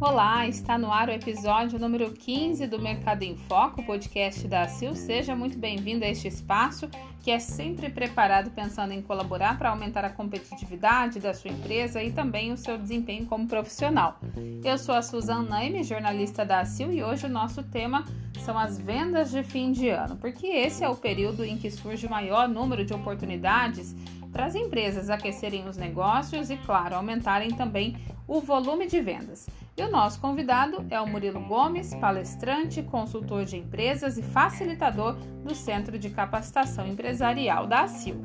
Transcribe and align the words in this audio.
Olá, 0.00 0.46
está 0.46 0.76
no 0.76 0.92
ar 0.92 1.08
o 1.08 1.12
episódio 1.12 1.78
número 1.78 2.10
15 2.12 2.66
do 2.66 2.78
Mercado 2.78 3.22
em 3.22 3.36
Foco, 3.36 3.82
podcast 3.84 4.46
da 4.46 4.68
CIL. 4.68 4.94
Seja 4.94 5.34
muito 5.34 5.58
bem-vindo 5.58 6.04
a 6.04 6.08
este 6.08 6.28
espaço 6.28 6.88
que 7.22 7.30
é 7.30 7.38
sempre 7.38 7.88
preparado 7.88 8.50
pensando 8.50 8.92
em 8.92 9.00
colaborar 9.00 9.58
para 9.58 9.70
aumentar 9.70 10.04
a 10.04 10.10
competitividade 10.10 11.20
da 11.20 11.32
sua 11.32 11.50
empresa 11.50 12.02
e 12.02 12.12
também 12.12 12.52
o 12.52 12.56
seu 12.56 12.76
desempenho 12.76 13.24
como 13.24 13.48
profissional. 13.48 14.20
Eu 14.62 14.76
sou 14.76 14.94
a 14.94 15.00
Suzana 15.00 15.42
Naime, 15.42 15.82
jornalista 15.82 16.44
da 16.44 16.64
CIL, 16.66 16.92
e 16.92 17.02
hoje 17.02 17.24
o 17.24 17.30
nosso 17.30 17.62
tema 17.62 18.04
são 18.44 18.58
as 18.58 18.78
vendas 18.78 19.30
de 19.30 19.42
fim 19.42 19.72
de 19.72 19.88
ano, 19.88 20.16
porque 20.16 20.46
esse 20.46 20.84
é 20.84 20.88
o 20.88 20.96
período 20.96 21.44
em 21.44 21.56
que 21.56 21.70
surge 21.70 22.06
o 22.06 22.10
maior 22.10 22.46
número 22.46 22.84
de 22.84 22.92
oportunidades 22.92 23.96
para 24.34 24.46
as 24.46 24.56
empresas 24.56 25.08
aquecerem 25.08 25.68
os 25.68 25.76
negócios 25.76 26.50
e, 26.50 26.56
claro, 26.56 26.96
aumentarem 26.96 27.50
também 27.50 27.96
o 28.26 28.40
volume 28.40 28.88
de 28.88 29.00
vendas. 29.00 29.48
E 29.76 29.82
o 29.82 29.88
nosso 29.88 30.20
convidado 30.20 30.84
é 30.90 31.00
o 31.00 31.06
Murilo 31.06 31.40
Gomes, 31.46 31.94
palestrante, 31.94 32.82
consultor 32.82 33.44
de 33.44 33.56
empresas 33.56 34.18
e 34.18 34.24
facilitador 34.24 35.14
do 35.44 35.54
Centro 35.54 35.96
de 35.96 36.10
Capacitação 36.10 36.84
Empresarial 36.84 37.68
da 37.68 37.82
ACIL. 37.82 38.16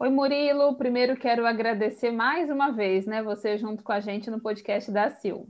Oi, 0.00 0.10
Murilo. 0.10 0.74
Primeiro 0.74 1.16
quero 1.16 1.46
agradecer 1.46 2.10
mais 2.10 2.50
uma 2.50 2.72
vez, 2.72 3.06
né, 3.06 3.22
você 3.22 3.56
junto 3.56 3.84
com 3.84 3.92
a 3.92 4.00
gente 4.00 4.28
no 4.28 4.40
podcast 4.40 4.90
da 4.90 5.04
ACIL. 5.04 5.48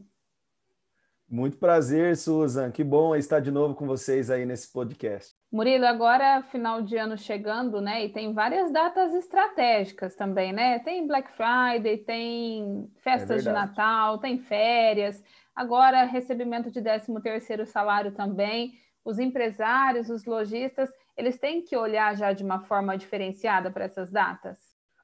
Muito 1.28 1.56
prazer, 1.56 2.16
Susan. 2.16 2.70
Que 2.70 2.84
bom 2.84 3.16
estar 3.16 3.40
de 3.40 3.50
novo 3.50 3.74
com 3.74 3.84
vocês 3.84 4.30
aí 4.30 4.46
nesse 4.46 4.72
podcast. 4.72 5.34
Murilo, 5.50 5.84
agora 5.84 6.42
final 6.52 6.82
de 6.82 6.96
ano 6.96 7.18
chegando, 7.18 7.80
né? 7.80 8.04
E 8.04 8.08
tem 8.10 8.32
várias 8.32 8.70
datas 8.70 9.12
estratégicas 9.12 10.14
também, 10.14 10.52
né? 10.52 10.78
Tem 10.78 11.04
Black 11.04 11.28
Friday, 11.32 11.98
tem 11.98 12.88
festas 13.02 13.44
é 13.44 13.48
de 13.48 13.52
Natal, 13.52 14.18
tem 14.18 14.38
férias, 14.38 15.20
agora 15.54 16.04
recebimento 16.04 16.70
de 16.70 16.80
13 16.80 17.20
terceiro 17.20 17.66
salário 17.66 18.12
também. 18.12 18.74
Os 19.04 19.18
empresários, 19.18 20.08
os 20.08 20.24
lojistas, 20.24 20.90
eles 21.16 21.38
têm 21.38 21.60
que 21.60 21.76
olhar 21.76 22.16
já 22.16 22.32
de 22.32 22.44
uma 22.44 22.60
forma 22.60 22.96
diferenciada 22.96 23.70
para 23.70 23.84
essas 23.84 24.12
datas? 24.12 24.58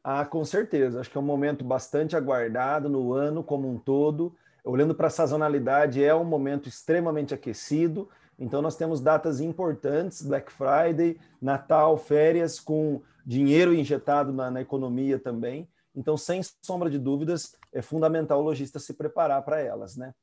Ah, 0.05 0.25
com 0.25 0.45
certeza. 0.45 1.01
Acho 1.01 1.11
que 1.11 1.17
é 1.17 1.21
um 1.21 1.25
momento 1.25 1.65
bastante 1.65 2.17
aguardado 2.17 2.89
no 2.89 3.13
ano 3.13 3.43
como 3.43 3.69
um 3.69 3.79
todo 3.79 4.37
olhando 4.65 4.95
para 4.95 5.09
a 5.09 5.11
sazonalidade, 5.11 6.03
é 6.03 6.15
um 6.15 6.25
momento 6.25 6.69
extremamente 6.69 7.35
aquecido. 7.35 8.09
Então, 8.39 8.63
nós 8.63 8.77
temos 8.77 9.01
datas 9.01 9.41
importantes: 9.41 10.23
Black 10.23 10.53
Friday, 10.53 11.19
Natal, 11.41 11.97
férias, 11.97 12.59
com 12.59 13.03
dinheiro 13.25 13.75
injetado 13.75 14.33
na, 14.33 14.51
na 14.51 14.61
economia 14.61 15.19
também. 15.19 15.69
Então, 15.95 16.17
sem 16.17 16.41
sombra 16.63 16.89
de 16.89 16.99
dúvidas, 16.99 17.57
é 17.73 17.83
fundamental 17.83 18.41
o 18.41 18.43
lojista 18.43 18.79
se 18.79 18.95
preparar 18.95 19.43
para 19.43 19.61
elas, 19.61 19.97
né? 19.97 20.15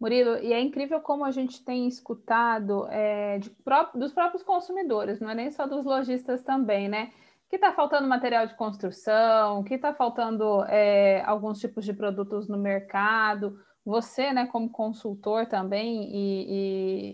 Murilo, 0.00 0.36
e 0.38 0.52
é 0.52 0.60
incrível 0.60 1.00
como 1.00 1.24
a 1.24 1.30
gente 1.30 1.64
tem 1.64 1.86
escutado 1.86 2.86
é, 2.88 3.40
pró 3.64 3.90
dos 3.94 4.12
próprios 4.12 4.42
consumidores, 4.42 5.20
não 5.20 5.30
é 5.30 5.34
nem 5.34 5.50
só 5.50 5.66
dos 5.66 5.84
lojistas 5.84 6.42
também, 6.42 6.88
né? 6.88 7.12
Que 7.48 7.56
está 7.56 7.72
faltando 7.72 8.08
material 8.08 8.46
de 8.46 8.54
construção, 8.54 9.62
que 9.64 9.74
está 9.74 9.94
faltando 9.94 10.64
é, 10.64 11.22
alguns 11.24 11.58
tipos 11.60 11.84
de 11.84 11.92
produtos 11.92 12.48
no 12.48 12.58
mercado. 12.58 13.58
Você, 13.84 14.32
né, 14.32 14.46
como 14.46 14.70
consultor 14.70 15.46
também 15.46 16.10
e, 16.10 16.46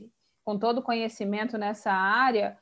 e 0.04 0.10
com 0.44 0.58
todo 0.58 0.82
conhecimento 0.82 1.58
nessa 1.58 1.92
área, 1.92 2.56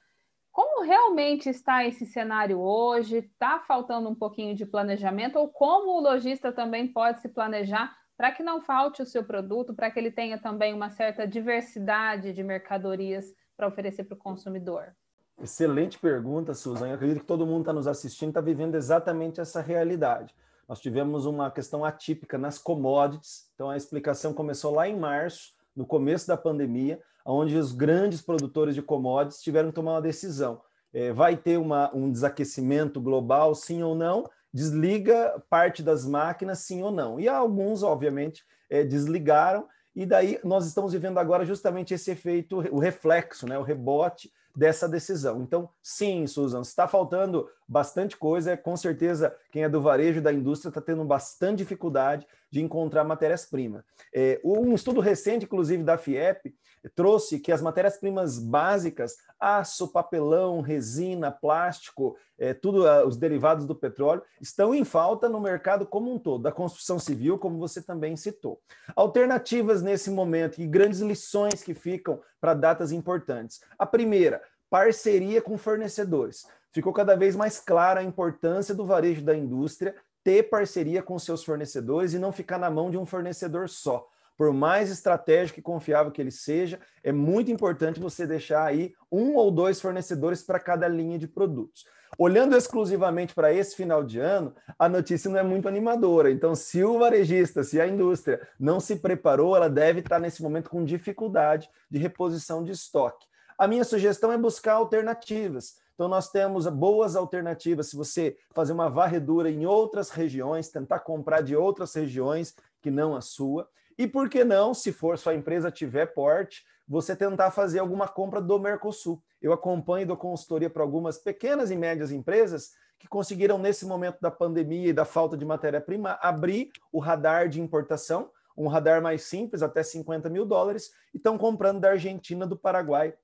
como 0.59 0.83
realmente 0.83 1.49
está 1.49 1.85
esse 1.85 2.05
cenário 2.05 2.59
hoje? 2.59 3.19
Está 3.19 3.61
faltando 3.61 4.09
um 4.09 4.15
pouquinho 4.15 4.57
de 4.57 4.67
planejamento? 4.67 5.39
Ou 5.39 5.49
como 5.49 5.93
o 5.93 6.01
lojista 6.01 6.51
também 6.51 6.93
pode 6.93 7.21
se 7.21 7.28
planejar 7.28 7.97
para 8.17 8.33
que 8.33 8.43
não 8.43 8.61
falte 8.61 9.01
o 9.01 9.07
seu 9.07 9.23
produto, 9.23 9.73
para 9.73 9.89
que 9.89 10.01
ele 10.01 10.11
tenha 10.11 10.37
também 10.37 10.75
uma 10.75 10.91
certa 10.91 11.28
diversidade 11.28 12.33
de 12.33 12.43
mercadorias 12.43 13.33
para 13.57 13.69
oferecer 13.69 14.03
para 14.03 14.17
o 14.17 14.19
consumidor? 14.19 14.97
Excelente 15.41 15.99
pergunta, 15.99 16.53
Susan. 16.53 16.88
Eu 16.88 16.94
acredito 16.94 17.21
que 17.21 17.26
todo 17.26 17.47
mundo 17.47 17.60
está 17.60 17.72
nos 17.72 17.87
assistindo 17.87 18.31
está 18.31 18.41
vivendo 18.41 18.75
exatamente 18.75 19.41
essa 19.41 19.60
realidade. 19.60 20.34
Nós 20.69 20.81
tivemos 20.81 21.26
uma 21.26 21.50
questão 21.50 21.84
atípica 21.84 22.37
nas 22.37 22.59
commodities, 22.59 23.48
então 23.54 23.71
a 23.71 23.77
explicação 23.77 24.34
começou 24.34 24.75
lá 24.75 24.88
em 24.88 24.98
março, 24.98 25.53
no 25.77 25.87
começo 25.87 26.27
da 26.27 26.37
pandemia, 26.37 27.00
onde 27.25 27.56
os 27.56 27.72
grandes 27.72 28.21
produtores 28.21 28.75
de 28.75 28.82
commodities 28.82 29.41
tiveram 29.41 29.69
que 29.69 29.77
tomar 29.77 29.93
uma 29.93 30.03
decisão. 30.03 30.60
É, 30.93 31.12
vai 31.12 31.37
ter 31.37 31.56
uma, 31.56 31.94
um 31.94 32.10
desaquecimento 32.10 33.00
global, 33.00 33.54
sim 33.54 33.82
ou 33.82 33.94
não? 33.94 34.25
Desliga 34.53 35.41
parte 35.48 35.82
das 35.82 36.04
máquinas, 36.04 36.60
sim 36.60 36.82
ou 36.82 36.91
não? 36.91 37.21
E 37.21 37.28
alguns, 37.28 37.84
obviamente, 37.84 38.44
é, 38.69 38.82
desligaram, 38.82 39.69
e 39.94 40.04
daí 40.04 40.41
nós 40.43 40.66
estamos 40.66 40.93
vivendo 40.93 41.19
agora 41.19 41.44
justamente 41.44 41.94
esse 41.94 42.10
efeito, 42.10 42.59
o 42.72 42.78
reflexo, 42.78 43.47
né, 43.47 43.59
o 43.59 43.62
rebote 43.62 44.31
dessa 44.54 44.88
decisão. 44.88 45.42
Então, 45.42 45.69
sim, 45.82 46.26
Susan, 46.26 46.60
está 46.60 46.88
faltando 46.88 47.48
bastante 47.66 48.16
coisa. 48.16 48.56
Com 48.56 48.76
certeza, 48.76 49.34
quem 49.50 49.62
é 49.62 49.69
do 49.69 49.81
varejo 49.81 50.20
da 50.20 50.32
indústria 50.32 50.70
está 50.70 50.81
tendo 50.81 51.04
bastante 51.04 51.59
dificuldade 51.59 52.26
de 52.50 52.60
encontrar 52.60 53.04
matérias-primas. 53.04 53.84
É, 54.12 54.41
um 54.44 54.75
estudo 54.75 55.00
recente, 55.00 55.44
inclusive, 55.44 55.82
da 55.82 55.98
FIEP, 55.98 56.54
trouxe 56.94 57.39
que 57.39 57.53
as 57.53 57.62
matérias-primas 57.62 58.39
básicas, 58.39 59.16
aço, 59.39 59.89
papelão, 59.89 60.61
resina, 60.61 61.31
plástico, 61.31 62.16
é, 62.39 62.55
tudo 62.55 62.84
uh, 62.84 63.06
os 63.06 63.16
derivados 63.16 63.65
do 63.65 63.75
petróleo, 63.75 64.22
estão 64.41 64.75
em 64.75 64.84
falta 64.84 65.28
no 65.28 65.41
mercado 65.41 65.87
como 65.87 66.12
um 66.12 66.19
todo, 66.19 66.43
da 66.43 66.53
construção 66.53 66.99
civil, 66.99 67.39
como 67.39 67.59
você 67.59 67.83
também 67.83 68.16
citou. 68.16 68.61
Alternativas 68.94 69.83
nesse 69.83 70.11
momento 70.11 70.61
e 70.61 70.66
grandes 70.66 71.00
lições 71.00 71.62
que 71.62 71.75
ficam 71.75 72.21
para 72.41 72.55
datas 72.55 72.93
importantes. 72.93 73.60
A 73.78 73.87
primeira, 73.87 74.43
parceria 74.71 75.41
com 75.41 75.56
fornecedores. 75.56 76.47
Ficou 76.72 76.93
cada 76.93 77.16
vez 77.16 77.34
mais 77.34 77.59
clara 77.59 78.00
a 78.00 78.05
importância 78.05 78.75
do 78.75 78.84
varejo 78.84 79.22
da 79.22 79.34
indústria 79.34 79.95
ter 80.22 80.45
parceria 80.45 81.03
com 81.03 81.19
seus 81.19 81.43
fornecedores 81.43 82.12
e 82.12 82.19
não 82.19 82.31
ficar 82.31 82.59
na 82.59 82.71
mão 82.71 82.91
de 82.91 82.99
um 82.99 83.06
fornecedor 83.06 83.69
só. 83.69 84.06
Por 84.38 84.53
mais 84.53 84.88
estratégico 84.88 85.59
e 85.59 85.62
confiável 85.62 86.12
que 86.12 86.22
ele 86.22 86.31
seja, 86.31 86.78
é 87.03 87.10
muito 87.10 87.50
importante 87.50 87.99
você 87.99 88.25
deixar 88.25 88.65
aí 88.65 88.94
um 89.10 89.34
ou 89.34 89.50
dois 89.50 89.81
fornecedores 89.81 90.44
para 90.44 90.60
cada 90.60 90.87
linha 90.87 91.19
de 91.19 91.26
produtos. 91.26 91.84
Olhando 92.16 92.56
exclusivamente 92.56 93.34
para 93.34 93.53
esse 93.53 93.75
final 93.75 94.04
de 94.04 94.21
ano, 94.21 94.54
a 94.78 94.88
notícia 94.88 95.28
não 95.28 95.41
é 95.41 95.43
muito 95.43 95.66
animadora. 95.66 96.31
Então, 96.31 96.54
se 96.54 96.84
o 96.84 97.00
varejista, 97.00 97.65
se 97.65 97.81
a 97.81 97.87
indústria 97.88 98.41
não 98.59 98.78
se 98.78 98.97
preparou, 98.97 99.56
ela 99.56 99.69
deve 99.69 100.00
estar 100.00 100.21
nesse 100.21 100.41
momento 100.41 100.71
com 100.71 100.84
dificuldade 100.84 101.69
de 101.91 101.98
reposição 101.98 102.62
de 102.62 102.71
estoque. 102.71 103.27
A 103.59 103.66
minha 103.66 103.82
sugestão 103.82 104.31
é 104.31 104.38
buscar 104.38 104.75
alternativas. 104.75 105.78
Então, 105.94 106.06
nós 106.06 106.31
temos 106.31 106.65
boas 106.69 107.16
alternativas. 107.16 107.88
Se 107.88 107.97
você 107.97 108.37
fazer 108.54 108.72
uma 108.72 108.88
varredura 108.88 109.50
em 109.50 109.66
outras 109.66 110.10
regiões, 110.10 110.69
tentar 110.69 111.00
comprar 111.00 111.41
de 111.41 111.56
outras 111.56 111.93
regiões 111.93 112.54
que 112.81 112.88
não 112.88 113.16
a 113.16 113.21
sua. 113.21 113.69
E 113.98 114.06
por 114.06 114.31
que 114.31 114.44
não, 114.44 114.72
se 114.72 114.92
for 114.92 115.19
sua 115.19 115.34
empresa 115.34 115.72
tiver 115.72 116.06
porte, 116.06 116.64
você 116.86 117.16
tentar 117.16 117.50
fazer 117.50 117.81
alguma 117.81 118.06
compra 118.06 118.41
do 118.41 118.59
Mercosul. 118.59 119.20
Eu 119.42 119.53
acompanho 119.53 120.06
dou 120.06 120.16
consultoria 120.16 120.70
para 120.70 120.82
algumas 120.82 121.19
pequenas 121.19 121.70
e 121.70 121.76
médias 121.76 122.12
empresas 122.12 122.70
que 122.98 123.09
conseguiram, 123.09 123.59
nesse 123.59 123.84
momento 123.84 124.19
da 124.20 124.31
pandemia 124.31 124.88
e 124.88 124.92
da 124.92 125.04
falta 125.04 125.36
de 125.36 125.44
matéria-prima, 125.44 126.19
abrir 126.22 126.70
o 126.92 126.98
radar 126.98 127.48
de 127.48 127.60
importação, 127.60 128.31
um 128.56 128.66
radar 128.66 129.03
mais 129.03 129.22
simples, 129.22 129.62
até 129.62 129.82
50 129.82 130.28
mil 130.28 130.44
dólares, 130.44 130.91
e 131.12 131.16
estão 131.16 131.36
comprando 131.36 131.80
da 131.80 131.91
Argentina, 131.91 132.47
do 132.47 132.56
Paraguai 132.56 133.15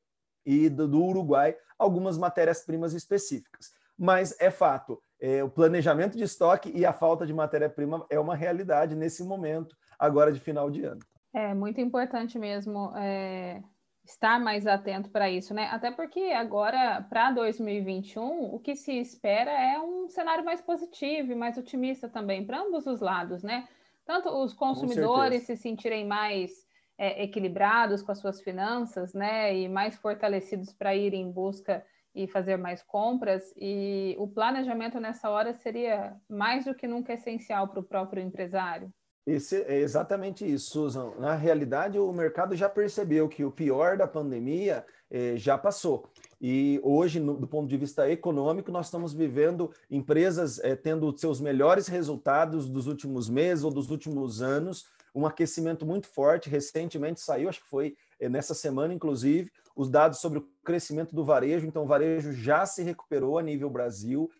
e 0.45 0.69
do, 0.69 0.87
do 0.87 1.03
Uruguai 1.03 1.57
algumas 1.79 2.19
matérias-primas 2.19 2.95
específicas. 2.95 3.73
Mas 3.99 4.37
é 4.41 4.51
fato, 4.51 5.01
é, 5.21 5.43
o 5.43 5.49
planejamento 5.49 6.17
de 6.17 6.25
estoque 6.25 6.71
e 6.75 6.85
a 6.85 6.93
falta 6.93 7.27
de 7.27 7.33
matéria-prima 7.33 8.05
é 8.11 8.19
uma 8.19 8.37
realidade 8.37 8.95
nesse 8.95 9.25
momento, 9.25 9.77
agora 9.99 10.33
de 10.33 10.41
final 10.41 10.71
de 10.71 10.85
ano. 10.85 11.01
É 11.33 11.53
muito 11.55 11.81
importante 11.81 12.39
mesmo 12.39 12.93
é, 12.97 13.63
estar 14.05 14.39
mais 14.39 14.67
atento 14.67 15.11
para 15.11 15.31
isso, 15.31 15.53
né? 15.53 15.69
Até 15.73 15.91
porque 15.91 16.21
agora, 16.21 17.03
para 17.03 17.33
2021, 17.33 18.55
o 18.55 18.61
que 18.61 18.77
se 18.77 18.93
espera 18.93 19.51
é 19.51 19.79
um 19.81 20.09
cenário 20.09 20.45
mais 20.45 20.61
positivo 20.61 21.33
e 21.33 21.35
mais 21.35 21.59
otimista 21.59 22.09
também, 22.09 22.47
para 22.47 22.61
ambos 22.61 22.87
os 22.87 23.01
lados, 23.01 23.43
né? 23.43 23.67
Tanto 24.05 24.29
os 24.29 24.53
consumidores 24.53 25.45
se 25.45 25.57
sentirem 25.57 26.07
mais 26.07 26.65
é, 26.99 27.25
equilibrados 27.25 28.03
com 28.03 28.13
as 28.13 28.19
suas 28.19 28.41
finanças, 28.41 29.15
né, 29.15 29.57
e 29.57 29.69
mais 29.69 29.97
fortalecidos 29.97 30.73
para 30.73 30.95
ir 30.95 31.15
em 31.15 31.31
busca 31.31 31.85
e 32.15 32.29
fazer 32.29 32.57
mais 32.57 32.83
compras. 32.83 33.53
E 33.57 34.15
o 34.19 34.29
planejamento 34.29 35.01
nessa 35.01 35.29
hora 35.31 35.53
seria 35.55 36.17
mais 36.29 36.65
do 36.65 36.75
que 36.75 36.87
nunca 36.87 37.13
essencial 37.15 37.69
para 37.69 37.81
o 37.81 37.85
próprio 37.85 38.23
empresário. 38.23 38.93
Esse, 39.27 39.63
é 39.63 39.79
exatamente 39.79 40.45
isso, 40.45 40.71
Susan. 40.71 41.15
Na 41.19 41.35
realidade, 41.35 41.99
o 41.99 42.13
mercado 42.13 42.55
já 42.55 42.69
percebeu 42.69 43.27
que 43.27 43.43
o 43.43 43.51
pior 43.51 43.97
da 43.97 44.07
pandemia 44.07 44.85
eh, 45.11 45.35
já 45.37 45.57
passou. 45.57 46.11
E 46.39 46.79
hoje, 46.83 47.19
no, 47.19 47.35
do 47.35 47.47
ponto 47.47 47.67
de 47.67 47.77
vista 47.79 48.11
econômico, 48.11 48.71
nós 48.71 48.87
estamos 48.87 49.15
vivendo 49.15 49.73
empresas 49.91 50.59
eh, 50.59 50.77
tendo 50.77 51.17
seus 51.17 51.41
melhores 51.41 51.87
resultados 51.87 52.69
dos 52.69 52.87
últimos 52.87 53.31
meses 53.31 53.65
ou 53.65 53.71
dos 53.71 53.91
últimos 53.91 54.43
anos, 54.43 54.87
um 55.15 55.25
aquecimento 55.25 55.87
muito 55.87 56.07
forte. 56.07 56.51
Recentemente 56.51 57.19
saiu, 57.23 57.49
acho 57.49 57.63
que 57.63 57.69
foi 57.71 57.97
eh, 58.21 58.29
nessa 58.29 58.53
semana, 58.53 58.93
inclusive, 58.93 59.51
os 59.75 59.89
dados 59.89 60.19
sobre 60.19 60.39
o 60.39 60.49
crescimento 60.63 61.15
do 61.15 61.25
varejo. 61.25 61.67
Então, 61.67 61.85
o 61.85 61.87
varejo 61.87 62.31
já 62.31 62.67
se 62.67 62.83
recuperou 62.83 63.39
a 63.39 63.43
nível 63.43 63.71
Brasil. 63.71 64.31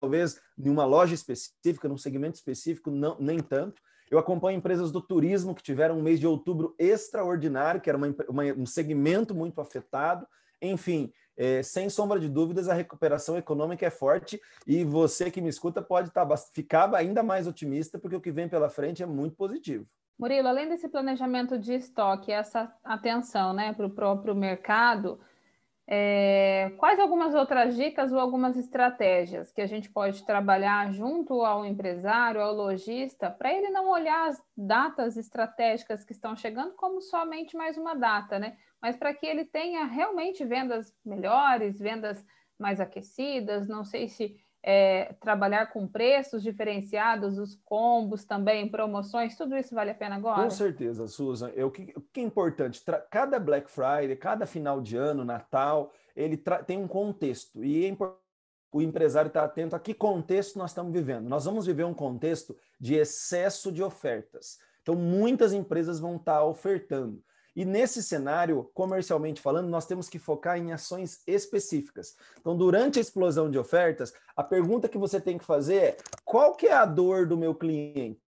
Talvez 0.00 0.40
em 0.58 0.68
uma 0.68 0.84
loja 0.84 1.14
específica, 1.14 1.88
num 1.88 1.96
segmento 1.96 2.34
específico, 2.34 2.90
não, 2.90 3.16
nem 3.20 3.38
tanto. 3.38 3.80
Eu 4.12 4.18
acompanho 4.18 4.58
empresas 4.58 4.92
do 4.92 5.00
turismo 5.00 5.54
que 5.54 5.62
tiveram 5.62 5.98
um 5.98 6.02
mês 6.02 6.20
de 6.20 6.26
outubro 6.26 6.74
extraordinário, 6.78 7.80
que 7.80 7.88
era 7.88 7.96
uma, 7.96 8.14
uma, 8.28 8.44
um 8.52 8.66
segmento 8.66 9.34
muito 9.34 9.58
afetado. 9.58 10.26
Enfim, 10.60 11.10
é, 11.34 11.62
sem 11.62 11.88
sombra 11.88 12.20
de 12.20 12.28
dúvidas, 12.28 12.68
a 12.68 12.74
recuperação 12.74 13.38
econômica 13.38 13.86
é 13.86 13.90
forte 13.90 14.38
e 14.66 14.84
você 14.84 15.30
que 15.30 15.40
me 15.40 15.48
escuta 15.48 15.80
pode 15.80 16.10
tá, 16.10 16.28
ficar 16.52 16.94
ainda 16.94 17.22
mais 17.22 17.46
otimista, 17.46 17.98
porque 17.98 18.14
o 18.14 18.20
que 18.20 18.30
vem 18.30 18.50
pela 18.50 18.68
frente 18.68 19.02
é 19.02 19.06
muito 19.06 19.34
positivo. 19.34 19.86
Murilo, 20.18 20.46
além 20.46 20.68
desse 20.68 20.90
planejamento 20.90 21.58
de 21.58 21.72
estoque, 21.72 22.30
essa 22.30 22.70
atenção 22.84 23.54
né, 23.54 23.72
para 23.72 23.86
o 23.86 23.90
próprio 23.90 24.34
mercado, 24.34 25.18
é, 25.94 26.72
quais 26.78 26.98
algumas 26.98 27.34
outras 27.34 27.76
dicas 27.76 28.10
ou 28.12 28.18
algumas 28.18 28.56
estratégias 28.56 29.52
que 29.52 29.60
a 29.60 29.66
gente 29.66 29.90
pode 29.90 30.24
trabalhar 30.24 30.90
junto 30.90 31.44
ao 31.44 31.66
empresário, 31.66 32.40
ao 32.40 32.54
lojista, 32.54 33.30
para 33.30 33.52
ele 33.52 33.68
não 33.68 33.90
olhar 33.90 34.30
as 34.30 34.42
datas 34.56 35.18
estratégicas 35.18 36.02
que 36.02 36.12
estão 36.12 36.34
chegando 36.34 36.72
como 36.76 37.02
somente 37.02 37.54
mais 37.54 37.76
uma 37.76 37.94
data, 37.94 38.38
né? 38.38 38.56
Mas 38.80 38.96
para 38.96 39.12
que 39.12 39.26
ele 39.26 39.44
tenha 39.44 39.84
realmente 39.84 40.42
vendas 40.46 40.96
melhores, 41.04 41.78
vendas 41.78 42.24
mais 42.58 42.80
aquecidas, 42.80 43.68
não 43.68 43.84
sei 43.84 44.08
se 44.08 44.41
é, 44.62 45.14
trabalhar 45.20 45.72
com 45.72 45.88
preços 45.88 46.42
diferenciados, 46.42 47.36
os 47.38 47.56
combos 47.64 48.24
também, 48.24 48.68
promoções, 48.68 49.36
tudo 49.36 49.56
isso 49.56 49.74
vale 49.74 49.90
a 49.90 49.94
pena 49.94 50.16
agora? 50.16 50.42
Com 50.42 50.50
certeza, 50.50 51.08
Susan. 51.08 51.50
É, 51.56 51.64
o, 51.64 51.70
que, 51.70 51.92
o 51.96 52.00
que 52.00 52.20
é 52.20 52.22
importante? 52.22 52.82
Cada 53.10 53.40
Black 53.40 53.70
Friday, 53.70 54.14
cada 54.16 54.46
final 54.46 54.80
de 54.80 54.96
ano, 54.96 55.24
Natal, 55.24 55.92
ele 56.14 56.36
tem 56.66 56.78
um 56.78 56.86
contexto. 56.86 57.64
E 57.64 57.86
é 57.86 57.96
o 58.70 58.80
empresário 58.80 59.28
estar 59.28 59.40
tá 59.40 59.46
atento 59.46 59.74
a 59.74 59.80
que 59.80 59.92
contexto 59.92 60.58
nós 60.58 60.70
estamos 60.70 60.92
vivendo. 60.92 61.28
Nós 61.28 61.44
vamos 61.44 61.66
viver 61.66 61.84
um 61.84 61.94
contexto 61.94 62.56
de 62.80 62.94
excesso 62.94 63.72
de 63.72 63.82
ofertas. 63.82 64.58
Então, 64.80 64.94
muitas 64.94 65.52
empresas 65.52 65.98
vão 65.98 66.16
estar 66.16 66.38
tá 66.38 66.44
ofertando. 66.44 67.22
E 67.54 67.64
nesse 67.64 68.02
cenário, 68.02 68.70
comercialmente 68.72 69.40
falando, 69.40 69.68
nós 69.68 69.86
temos 69.86 70.08
que 70.08 70.18
focar 70.18 70.58
em 70.58 70.72
ações 70.72 71.22
específicas. 71.26 72.16
Então, 72.40 72.56
durante 72.56 72.98
a 72.98 73.02
explosão 73.02 73.50
de 73.50 73.58
ofertas, 73.58 74.12
a 74.34 74.42
pergunta 74.42 74.88
que 74.88 74.96
você 74.96 75.20
tem 75.20 75.36
que 75.36 75.44
fazer 75.44 75.76
é: 75.76 75.96
qual 76.24 76.54
que 76.54 76.66
é 76.66 76.72
a 76.72 76.86
dor 76.86 77.26
do 77.26 77.36
meu 77.36 77.54
cliente? 77.54 78.20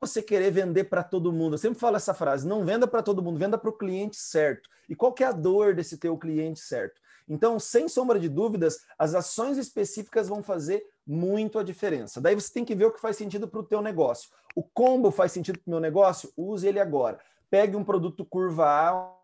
Você 0.00 0.22
querer 0.22 0.50
vender 0.50 0.84
para 0.84 1.02
todo 1.02 1.32
mundo. 1.32 1.54
Eu 1.54 1.58
sempre 1.58 1.78
falo 1.78 1.96
essa 1.96 2.14
frase: 2.14 2.48
não 2.48 2.64
venda 2.64 2.86
para 2.86 3.02
todo 3.02 3.22
mundo, 3.22 3.38
venda 3.38 3.58
para 3.58 3.68
o 3.68 3.76
cliente 3.76 4.16
certo. 4.16 4.70
E 4.88 4.96
qual 4.96 5.12
que 5.12 5.22
é 5.22 5.26
a 5.26 5.32
dor 5.32 5.74
desse 5.74 5.98
teu 5.98 6.16
cliente 6.16 6.60
certo? 6.60 6.98
Então, 7.28 7.60
sem 7.60 7.88
sombra 7.88 8.18
de 8.18 8.28
dúvidas, 8.28 8.80
as 8.98 9.14
ações 9.14 9.58
específicas 9.58 10.28
vão 10.28 10.42
fazer 10.42 10.82
muito 11.06 11.58
a 11.58 11.62
diferença. 11.62 12.20
Daí 12.20 12.34
você 12.34 12.52
tem 12.52 12.64
que 12.64 12.74
ver 12.74 12.86
o 12.86 12.90
que 12.90 13.00
faz 13.00 13.16
sentido 13.16 13.46
para 13.46 13.60
o 13.60 13.64
teu 13.64 13.82
negócio. 13.82 14.30
O 14.56 14.64
combo 14.64 15.10
faz 15.10 15.30
sentido 15.30 15.58
para 15.58 15.68
o 15.68 15.70
meu 15.70 15.80
negócio? 15.80 16.32
Use 16.36 16.66
ele 16.66 16.80
agora 16.80 17.20
pegue 17.50 17.76
um 17.76 17.84
produto 17.84 18.24
curva 18.24 18.66
A, 18.66 19.16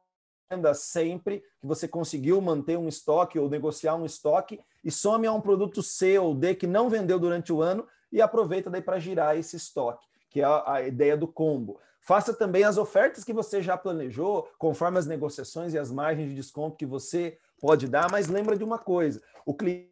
venda 0.51 0.75
sempre 0.75 1.41
que 1.61 1.67
você 1.67 1.89
conseguiu 1.89 2.41
manter 2.41 2.77
um 2.77 2.89
estoque 2.89 3.39
ou 3.39 3.49
negociar 3.49 3.95
um 3.95 4.05
estoque 4.05 4.61
e 4.85 4.91
some 4.91 5.27
a 5.27 5.33
um 5.33 5.41
produto 5.41 5.83
C 5.83 6.19
ou 6.19 6.35
D 6.35 6.55
que 6.55 6.67
não 6.67 6.89
vendeu 6.89 7.19
durante 7.19 7.53
o 7.53 7.63
ano 7.63 7.87
e 8.13 8.21
aproveita 8.21 8.71
daí 8.71 8.83
para 8.83 8.99
girar 8.99 9.37
esse 9.37 9.57
estoque, 9.57 10.07
que 10.31 10.41
é 10.41 10.45
a, 10.45 10.75
a 10.75 10.83
ideia 10.83 11.17
do 11.17 11.27
combo. 11.27 11.81
Faça 12.01 12.33
também 12.33 12.63
as 12.63 12.79
ofertas 12.79 13.25
que 13.25 13.33
você 13.33 13.61
já 13.61 13.77
planejou, 13.77 14.49
conforme 14.59 14.99
as 14.99 15.07
negociações 15.07 15.75
e 15.75 15.79
as 15.79 15.91
margens 15.91 16.29
de 16.29 16.37
desconto 16.37 16.77
que 16.77 16.87
você 16.87 17.39
pode 17.61 17.89
dar, 17.89 18.09
mas 18.11 18.29
lembra 18.29 18.57
de 18.57 18.63
uma 18.63 18.79
coisa, 18.79 19.21
o 19.45 19.53
cliente 19.53 19.91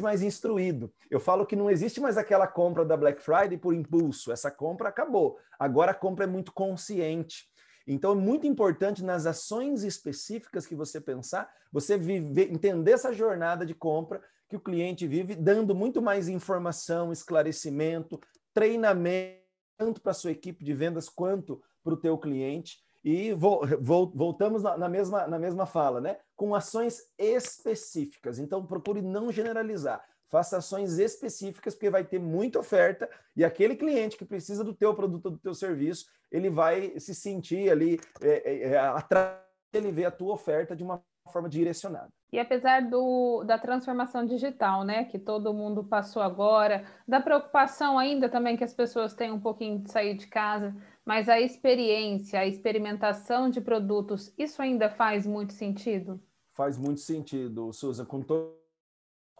mais 0.00 0.22
instruído. 0.22 0.92
Eu 1.10 1.18
falo 1.18 1.44
que 1.44 1.56
não 1.56 1.68
existe 1.68 2.00
mais 2.00 2.16
aquela 2.16 2.46
compra 2.46 2.84
da 2.84 2.96
Black 2.96 3.20
Friday 3.20 3.58
por 3.58 3.74
impulso. 3.74 4.30
Essa 4.30 4.48
compra 4.48 4.88
acabou. 4.88 5.36
Agora 5.58 5.90
a 5.90 5.94
compra 5.94 6.24
é 6.24 6.28
muito 6.28 6.52
consciente. 6.52 7.49
Então, 7.86 8.12
é 8.12 8.14
muito 8.14 8.46
importante 8.46 9.04
nas 9.04 9.26
ações 9.26 9.82
específicas 9.82 10.66
que 10.66 10.74
você 10.74 11.00
pensar, 11.00 11.52
você 11.72 11.96
viver, 11.96 12.52
entender 12.52 12.92
essa 12.92 13.12
jornada 13.12 13.64
de 13.64 13.74
compra 13.74 14.22
que 14.48 14.56
o 14.56 14.60
cliente 14.60 15.06
vive, 15.06 15.34
dando 15.34 15.74
muito 15.74 16.02
mais 16.02 16.28
informação, 16.28 17.12
esclarecimento, 17.12 18.20
treinamento, 18.52 19.40
tanto 19.78 20.00
para 20.00 20.10
a 20.10 20.14
sua 20.14 20.32
equipe 20.32 20.64
de 20.64 20.74
vendas 20.74 21.08
quanto 21.08 21.62
para 21.82 21.94
o 21.94 21.96
teu 21.96 22.18
cliente. 22.18 22.78
E 23.02 23.32
voltamos 23.32 24.62
na 24.62 24.88
mesma, 24.88 25.26
na 25.26 25.38
mesma 25.38 25.64
fala, 25.64 26.02
né? 26.02 26.18
Com 26.36 26.54
ações 26.54 27.00
específicas. 27.16 28.38
Então, 28.38 28.66
procure 28.66 29.00
não 29.00 29.32
generalizar 29.32 30.04
faça 30.30 30.58
ações 30.58 30.98
específicas, 30.98 31.74
porque 31.74 31.90
vai 31.90 32.04
ter 32.04 32.20
muita 32.20 32.60
oferta 32.60 33.10
e 33.36 33.44
aquele 33.44 33.74
cliente 33.74 34.16
que 34.16 34.24
precisa 34.24 34.62
do 34.62 34.72
teu 34.72 34.94
produto, 34.94 35.30
do 35.30 35.38
teu 35.38 35.54
serviço, 35.54 36.06
ele 36.30 36.48
vai 36.48 36.98
se 36.98 37.14
sentir 37.14 37.70
ali 37.70 38.00
é, 38.22 38.50
é, 38.50 38.62
é 38.70 38.78
atrás, 38.78 39.40
ele 39.72 39.90
vê 39.90 40.04
a 40.04 40.10
tua 40.10 40.32
oferta 40.32 40.74
de 40.76 40.84
uma 40.84 41.02
forma 41.30 41.48
direcionada. 41.48 42.08
E 42.32 42.38
apesar 42.38 42.88
do, 42.88 43.42
da 43.44 43.58
transformação 43.58 44.24
digital, 44.24 44.84
né, 44.84 45.04
que 45.04 45.18
todo 45.18 45.52
mundo 45.52 45.82
passou 45.82 46.22
agora, 46.22 46.84
da 47.06 47.20
preocupação 47.20 47.98
ainda 47.98 48.28
também 48.28 48.56
que 48.56 48.64
as 48.64 48.72
pessoas 48.72 49.14
têm 49.14 49.32
um 49.32 49.40
pouquinho 49.40 49.80
de 49.80 49.90
sair 49.90 50.16
de 50.16 50.28
casa, 50.28 50.74
mas 51.04 51.28
a 51.28 51.40
experiência, 51.40 52.38
a 52.38 52.46
experimentação 52.46 53.50
de 53.50 53.60
produtos, 53.60 54.32
isso 54.38 54.62
ainda 54.62 54.88
faz 54.88 55.26
muito 55.26 55.52
sentido? 55.52 56.20
Faz 56.52 56.78
muito 56.78 57.00
sentido, 57.00 57.72
Susan, 57.72 58.04
com 58.04 58.22
todo 58.22 58.59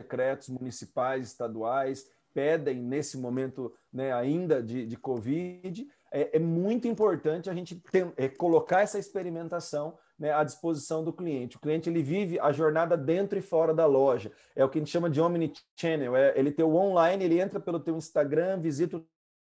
decretos 0.00 0.48
municipais, 0.48 1.28
estaduais, 1.28 2.10
pedem 2.32 2.76
nesse 2.76 3.18
momento 3.18 3.72
né, 3.92 4.12
ainda 4.12 4.62
de, 4.62 4.86
de 4.86 4.96
Covid, 4.96 5.86
é, 6.12 6.36
é, 6.36 6.38
muito 6.38 6.88
importante 6.88 7.48
a 7.48 7.54
gente 7.54 7.80
é, 8.16 8.28
colocar 8.28 8.80
essa 8.80 8.98
experimentação 8.98 9.96
né, 10.18 10.32
à 10.32 10.42
disposição 10.42 11.04
do 11.04 11.12
cliente. 11.12 11.56
O 11.56 11.60
cliente 11.60 11.88
ele 11.88 12.02
vive 12.02 12.38
a 12.40 12.52
jornada 12.52 12.96
dentro 12.96 13.38
e 13.38 13.42
fora 13.42 13.72
da 13.72 13.86
loja. 13.86 14.32
É 14.54 14.64
o 14.64 14.68
que 14.68 14.78
a 14.78 14.80
gente 14.80 14.90
chama 14.90 15.08
de 15.08 15.20
omnichannel. 15.20 16.16
É, 16.16 16.32
ele 16.36 16.50
tem 16.50 16.64
o 16.64 16.74
online, 16.74 17.24
ele 17.24 17.40
entra 17.40 17.60
pelo 17.60 17.80
teu 17.80 17.96
Instagram, 17.96 18.60
visita 18.60 18.96
o 18.96 19.06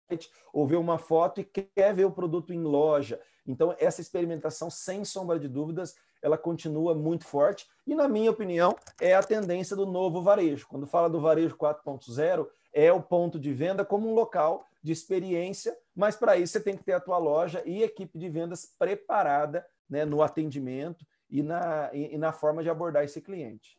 site, 0.09 0.29
ou 0.53 0.67
vê 0.67 0.75
uma 0.75 0.97
foto 0.97 1.41
e 1.41 1.43
quer 1.43 1.93
ver 1.93 2.05
o 2.05 2.11
produto 2.11 2.53
em 2.53 2.61
loja. 2.61 3.19
Então, 3.45 3.75
essa 3.79 4.01
experimentação, 4.01 4.69
sem 4.69 5.03
sombra 5.03 5.39
de 5.39 5.47
dúvidas, 5.47 5.95
ela 6.21 6.37
continua 6.37 6.93
muito 6.93 7.25
forte 7.25 7.67
e, 7.85 7.95
na 7.95 8.07
minha 8.07 8.31
opinião, 8.31 8.75
é 8.99 9.13
a 9.13 9.23
tendência 9.23 9.75
do 9.75 9.85
novo 9.85 10.21
varejo. 10.21 10.67
Quando 10.67 10.85
fala 10.85 11.09
do 11.09 11.19
varejo 11.19 11.55
4.0, 11.57 12.47
é 12.73 12.91
o 12.91 13.01
ponto 13.01 13.39
de 13.39 13.53
venda 13.53 13.83
como 13.83 14.09
um 14.09 14.13
local 14.13 14.69
de 14.83 14.91
experiência, 14.91 15.75
mas 15.95 16.15
para 16.15 16.37
isso 16.37 16.53
você 16.53 16.59
tem 16.59 16.75
que 16.75 16.83
ter 16.83 16.93
a 16.93 16.99
tua 16.99 17.17
loja 17.17 17.61
e 17.65 17.83
equipe 17.83 18.17
de 18.17 18.29
vendas 18.29 18.65
preparada 18.79 19.65
né, 19.89 20.05
no 20.05 20.21
atendimento 20.21 21.05
e 21.29 21.43
na, 21.43 21.89
e, 21.93 22.15
e 22.15 22.17
na 22.17 22.31
forma 22.31 22.63
de 22.63 22.69
abordar 22.69 23.03
esse 23.03 23.21
cliente. 23.21 23.77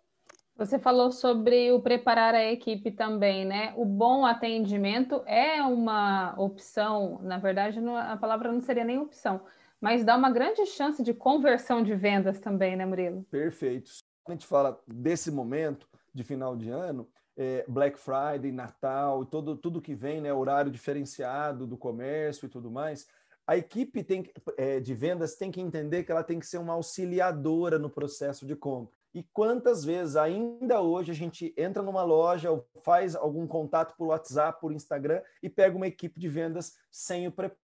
Você 0.57 0.79
falou 0.79 1.11
sobre 1.11 1.73
o 1.73 1.81
preparar 1.81 2.35
a 2.35 2.45
equipe 2.45 2.91
também, 2.91 3.45
né? 3.45 3.73
O 3.77 3.87
bom 3.87 4.25
atendimento 4.27 5.23
é 5.27 5.63
uma 5.63 6.35
opção, 6.37 7.19
na 7.23 7.39
verdade, 7.39 7.81
a 7.81 8.17
palavra 8.19 8.53
não 8.53 8.61
seria 8.61 8.85
nem 8.85 8.99
opção, 8.99 9.41
mas 9.83 10.05
dá 10.05 10.17
uma 10.17 10.31
grande 10.31 10.65
chance 10.65 11.03
de 11.03 11.13
conversão 11.13 11.83
de 11.83 11.93
vendas 11.93 12.39
também, 12.39 12.77
né, 12.77 12.87
Murilo? 12.87 13.25
Perfeito. 13.25 13.91
A 14.25 14.31
gente 14.31 14.47
fala 14.47 14.81
desse 14.87 15.29
momento 15.29 15.89
de 16.15 16.23
final 16.23 16.57
de 16.57 16.71
ano, 16.71 17.09
é, 17.37 17.65
Black 17.67 17.99
Friday, 17.99 18.53
Natal, 18.53 19.27
todo, 19.27 19.57
tudo 19.57 19.83
que 19.83 19.93
vem, 19.93 20.21
né, 20.21 20.33
horário 20.33 20.71
diferenciado 20.71 21.67
do 21.67 21.77
comércio 21.77 22.47
e 22.47 22.49
tudo 22.49 22.71
mais. 22.71 23.09
A 23.45 23.57
equipe 23.57 24.05
tem, 24.05 24.31
é, 24.57 24.79
de 24.79 24.95
vendas 24.95 25.35
tem 25.35 25.51
que 25.51 25.61
entender 25.61 26.05
que 26.05 26.13
ela 26.13 26.23
tem 26.23 26.39
que 26.39 26.47
ser 26.47 26.59
uma 26.59 26.75
auxiliadora 26.75 27.77
no 27.77 27.91
processo 27.91 28.47
de 28.47 28.55
compra. 28.55 28.95
E 29.13 29.25
quantas 29.33 29.85
vezes 29.85 30.15
ainda 30.15 30.81
hoje 30.81 31.11
a 31.11 31.15
gente 31.15 31.53
entra 31.57 31.83
numa 31.83 32.05
loja 32.05 32.53
ou 32.53 32.65
faz 32.85 33.17
algum 33.17 33.49
contato 33.49 33.97
por 33.97 34.07
WhatsApp, 34.07 34.61
por 34.61 34.73
Instagram 34.73 35.21
e 35.43 35.51
pega 35.51 35.77
uma 35.77 35.89
equipe 35.89 36.21
de 36.21 36.29
vendas 36.29 36.77
sem 36.89 37.27
o 37.27 37.33
preparo 37.33 37.61